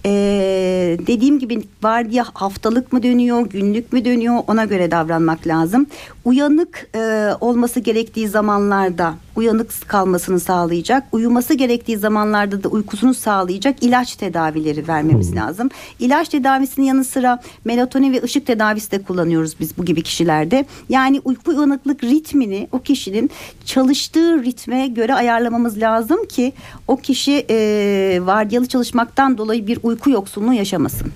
Ee, 0.05 0.97
dediğim 1.07 1.39
gibi 1.39 1.63
vardiya 1.83 2.25
haftalık 2.33 2.93
mı 2.93 3.03
dönüyor, 3.03 3.49
günlük 3.49 3.93
mü 3.93 4.05
dönüyor 4.05 4.43
ona 4.47 4.65
göre 4.65 4.91
davranmak 4.91 5.47
lazım. 5.47 5.85
Uyanık 6.25 6.89
e, 6.95 7.29
olması 7.41 7.79
gerektiği 7.79 8.27
zamanlarda 8.27 9.13
uyanık 9.35 9.71
kalmasını 9.87 10.39
sağlayacak, 10.39 11.03
uyuması 11.11 11.53
gerektiği 11.53 11.97
zamanlarda 11.97 12.63
da 12.63 12.69
uykusunu 12.69 13.13
sağlayacak 13.13 13.83
ilaç 13.83 14.15
tedavileri 14.15 14.87
vermemiz 14.87 15.35
lazım. 15.35 15.69
İlaç 15.99 16.29
tedavisinin 16.29 16.85
yanı 16.85 17.03
sıra 17.03 17.39
melatonin 17.65 18.13
ve 18.13 18.23
ışık 18.23 18.45
tedavisi 18.45 18.91
de 18.91 19.03
kullanıyoruz 19.03 19.55
biz 19.59 19.77
bu 19.77 19.85
gibi 19.85 20.01
kişilerde. 20.01 20.65
Yani 20.89 21.21
uyku 21.25 21.51
uyanıklık 21.51 22.03
ritmini 22.03 22.67
o 22.71 22.79
kişinin 22.79 23.29
çalıştığı 23.65 24.43
ritme 24.43 24.87
göre 24.87 25.13
ayarlamamız 25.13 25.79
lazım 25.79 26.25
ki 26.25 26.53
o 26.87 26.97
kişi 26.97 27.45
e, 27.49 28.19
vardiyalı 28.21 28.67
çalışmaktan 28.67 29.37
dolayı 29.37 29.67
bir 29.67 29.79
uyku 29.83 29.92
yoksunluğu 30.09 30.53
yaşamasın. 30.53 31.11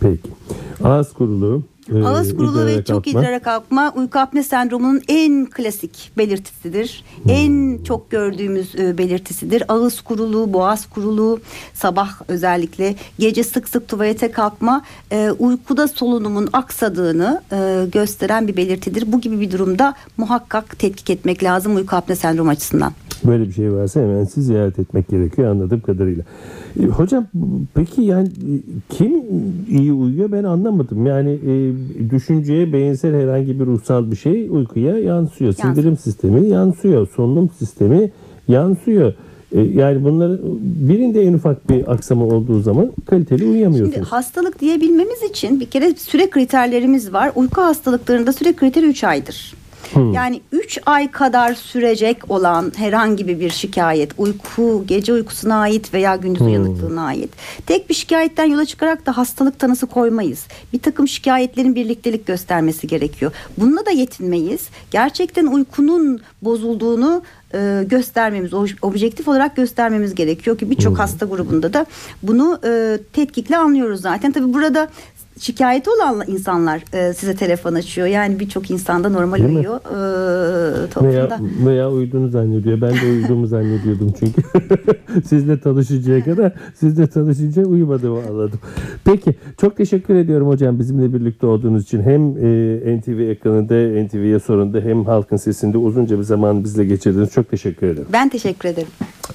Peki. 0.00 0.30
Ağız 0.84 1.12
kuruluğu. 1.12 1.62
E, 1.94 2.04
Ağız 2.04 2.36
kuruluğu 2.36 2.66
ve 2.66 2.84
çok 2.84 3.04
kalkma. 3.04 3.20
idrara 3.20 3.38
kalkma 3.38 3.92
uyku 3.96 4.18
apne 4.18 4.42
sendromunun 4.42 5.00
en 5.08 5.46
klasik 5.46 6.12
belirtisidir. 6.18 7.04
En 7.28 7.78
çok 7.84 8.10
gördüğümüz 8.10 8.74
e, 8.74 8.98
belirtisidir. 8.98 9.62
Ağız 9.68 10.00
kuruluğu, 10.00 10.52
boğaz 10.52 10.86
kuruluğu, 10.90 11.40
sabah 11.74 12.20
özellikle 12.28 12.94
gece 13.18 13.44
sık 13.44 13.68
sık 13.68 13.88
tuvalete 13.88 14.30
kalkma 14.30 14.82
e, 15.12 15.30
uykuda 15.38 15.88
solunumun 15.88 16.48
aksadığını 16.52 17.42
e, 17.52 17.86
gösteren 17.92 18.48
bir 18.48 18.56
belirtidir. 18.56 19.12
Bu 19.12 19.20
gibi 19.20 19.40
bir 19.40 19.50
durumda 19.52 19.94
muhakkak 20.16 20.78
tetkik 20.78 21.10
etmek 21.10 21.42
lazım 21.44 21.76
uyku 21.76 21.96
apne 21.96 22.16
sendromu 22.16 22.50
açısından. 22.50 22.92
Böyle 23.24 23.48
bir 23.48 23.52
şey 23.52 23.72
varsa 23.72 24.00
hemen 24.00 24.24
sizi 24.24 24.46
ziyaret 24.46 24.78
etmek 24.78 25.08
gerekiyor 25.08 25.50
anladığım 25.50 25.80
kadarıyla. 25.80 26.24
Hocam 26.90 27.26
peki 27.74 28.02
yani 28.02 28.28
kim 28.90 29.12
iyi 29.68 29.92
uyuyor 29.92 30.32
ben 30.32 30.44
anlamadım. 30.44 31.06
Yani 31.06 31.30
e, 31.30 31.72
düşünceye 32.10 32.72
beyinsel 32.72 33.14
herhangi 33.14 33.60
bir 33.60 33.66
ruhsal 33.66 34.10
bir 34.10 34.16
şey 34.16 34.48
uykuya 34.50 34.98
yansıyor. 34.98 35.52
Sindirim 35.52 35.96
sistemi 35.96 36.48
yansıyor. 36.48 37.08
Solunum 37.16 37.50
sistemi 37.58 38.10
yansıyor. 38.48 39.14
E, 39.52 39.60
yani 39.60 40.04
bunların 40.04 40.38
birinde 40.62 41.22
en 41.22 41.32
ufak 41.32 41.70
bir 41.70 41.92
aksama 41.92 42.24
olduğu 42.24 42.60
zaman 42.60 42.92
kaliteli 43.06 43.44
uyuyamıyorsunuz. 43.44 43.94
Şimdi 43.94 44.08
hastalık 44.08 44.60
diyebilmemiz 44.60 45.22
için 45.22 45.60
bir 45.60 45.66
kere 45.66 45.94
süre 45.94 46.30
kriterlerimiz 46.30 47.12
var. 47.12 47.32
Uyku 47.34 47.62
hastalıklarında 47.62 48.32
süre 48.32 48.52
kriteri 48.52 48.86
3 48.86 49.04
aydır. 49.04 49.54
Yani 50.12 50.40
3 50.52 50.78
ay 50.86 51.10
kadar 51.10 51.54
sürecek 51.54 52.30
olan 52.30 52.72
herhangi 52.76 53.28
bir 53.28 53.50
şikayet 53.50 54.10
uyku 54.18 54.84
gece 54.86 55.12
uykusuna 55.12 55.60
ait 55.60 55.94
veya 55.94 56.16
gündüz 56.16 56.42
uyanıklığına 56.42 57.04
ait 57.04 57.30
tek 57.66 57.88
bir 57.88 57.94
şikayetten 57.94 58.44
yola 58.44 58.66
çıkarak 58.66 59.06
da 59.06 59.16
hastalık 59.16 59.58
tanısı 59.58 59.86
koymayız. 59.86 60.46
Bir 60.72 60.78
takım 60.78 61.08
şikayetlerin 61.08 61.74
birliktelik 61.74 62.26
göstermesi 62.26 62.86
gerekiyor. 62.86 63.32
Bununla 63.58 63.86
da 63.86 63.90
yetinmeyiz. 63.90 64.68
Gerçekten 64.90 65.46
uykunun 65.46 66.20
bozulduğunu 66.42 67.22
e, 67.54 67.84
göstermemiz, 67.86 68.52
objektif 68.82 69.28
olarak 69.28 69.56
göstermemiz 69.56 70.14
gerekiyor 70.14 70.58
ki 70.58 70.70
birçok 70.70 70.98
hasta 70.98 71.26
grubunda 71.26 71.72
da 71.72 71.86
bunu 72.22 72.60
e, 72.64 72.98
tetkikle 73.12 73.56
anlıyoruz 73.56 74.00
zaten. 74.00 74.32
Tabii 74.32 74.54
burada 74.54 74.88
şikayeti 75.40 75.90
olan 75.90 76.22
insanlar 76.26 76.82
e, 76.92 77.12
size 77.14 77.34
telefon 77.34 77.74
açıyor. 77.74 78.06
Yani 78.06 78.40
birçok 78.40 78.70
insanda 78.70 79.08
normal 79.08 79.38
Değil 79.38 79.48
mi? 79.48 79.56
uyuyor 79.56 79.80
e, 79.80 81.02
Veya, 81.02 81.38
veya 81.66 81.90
uyuduğunu 81.90 82.28
zannediyor. 82.28 82.80
Ben 82.80 82.92
de 82.94 83.06
uyuduğumu 83.10 83.46
zannediyordum 83.46 84.14
çünkü. 84.18 84.42
Sizle 85.24 85.60
tanışıncaya 85.60 86.24
kadar 86.24 86.52
sizle 86.74 87.06
tanışınca 87.06 87.64
uyumadığımı 87.64 88.18
anladım. 88.30 88.58
Peki 89.04 89.34
çok 89.60 89.76
teşekkür 89.76 90.14
ediyorum 90.14 90.48
hocam 90.48 90.78
bizimle 90.78 91.14
birlikte 91.14 91.46
olduğunuz 91.46 91.82
için. 91.82 92.02
Hem 92.02 92.22
e, 92.22 92.98
NTV 92.98 93.18
ekranında 93.30 94.04
NTV'ye 94.04 94.38
sorunda 94.40 94.80
hem 94.80 95.04
halkın 95.04 95.36
sesinde 95.36 95.78
uzunca 95.78 96.18
bir 96.18 96.22
zaman 96.22 96.64
bizle 96.64 96.84
geçirdiniz. 96.84 97.30
Çok 97.30 97.50
teşekkür 97.50 97.86
ederim. 97.86 98.08
Ben 98.12 98.28
teşekkür 98.28 98.68
ederim. 98.68 98.88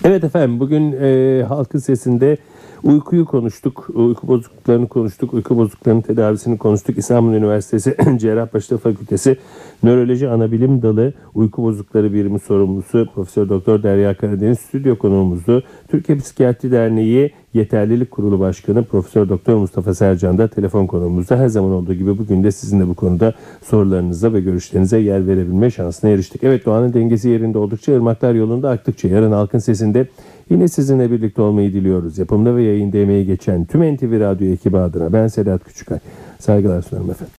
Evet 0.03 0.23
efendim 0.23 0.59
bugün 0.59 0.91
e, 1.01 1.43
halkın 1.47 1.79
sesinde 1.79 2.37
Uykuyu 2.83 3.25
konuştuk, 3.25 3.87
uyku 3.93 4.27
bozukluklarını 4.27 4.87
konuştuk, 4.87 5.33
uyku 5.33 5.57
bozukluklarının 5.57 6.01
tedavisini 6.01 6.57
konuştuk. 6.57 6.97
İstanbul 6.97 7.33
Üniversitesi 7.33 7.95
Cerrahpaşa 8.17 8.77
Fakültesi 8.77 9.37
Nöroloji 9.83 10.29
Anabilim 10.29 10.81
Dalı 10.81 11.13
Uyku 11.35 11.63
Bozuklukları 11.63 12.13
Birimi 12.13 12.39
sorumlusu 12.39 13.07
Profesör 13.15 13.49
Doktor 13.49 13.83
Derya 13.83 14.17
Karadeniz 14.17 14.59
stüdyo 14.59 14.97
konuğumuzdu. 14.97 15.63
Türkiye 15.87 16.17
Psikiyatri 16.17 16.71
Derneği 16.71 17.31
Yeterlilik 17.55 18.11
Kurulu 18.11 18.39
Başkanı 18.39 18.83
Profesör 18.83 19.29
Doktor 19.29 19.55
Mustafa 19.55 19.93
Sercan 19.93 20.37
da 20.37 20.47
telefon 20.47 20.87
konuğumuzda. 20.87 21.37
Her 21.37 21.47
zaman 21.47 21.71
olduğu 21.71 21.93
gibi 21.93 22.17
bugün 22.17 22.43
de 22.43 22.51
sizin 22.51 22.79
de 22.79 22.87
bu 22.87 22.93
konuda 22.93 23.33
sorularınıza 23.63 24.33
ve 24.33 24.41
görüşlerinize 24.41 24.99
yer 24.99 25.27
verebilme 25.27 25.71
şansına 25.71 26.09
eriştik. 26.09 26.43
Evet 26.43 26.65
doğanın 26.65 26.93
dengesi 26.93 27.29
yerinde 27.29 27.57
oldukça 27.57 27.95
ırmaklar 27.95 28.33
yolunda 28.33 28.69
aktıkça 28.69 29.07
yarın 29.07 29.31
halkın 29.31 29.59
sesinde 29.59 30.07
yine 30.49 30.67
sizinle 30.67 31.11
birlikte 31.11 31.41
olmayı 31.41 31.73
diliyoruz. 31.73 32.17
Yapımda 32.17 32.55
ve 32.55 32.63
yayında 32.63 32.97
emeği 32.97 33.25
geçen 33.25 33.65
tüm 33.65 33.95
NTV 33.95 34.19
Radyo 34.19 34.47
ekibi 34.47 34.77
adına 34.77 35.13
ben 35.13 35.27
Sedat 35.27 35.63
Küçükay. 35.63 35.99
Saygılar 36.39 36.81
sunarım 36.81 37.11
efendim. 37.11 37.33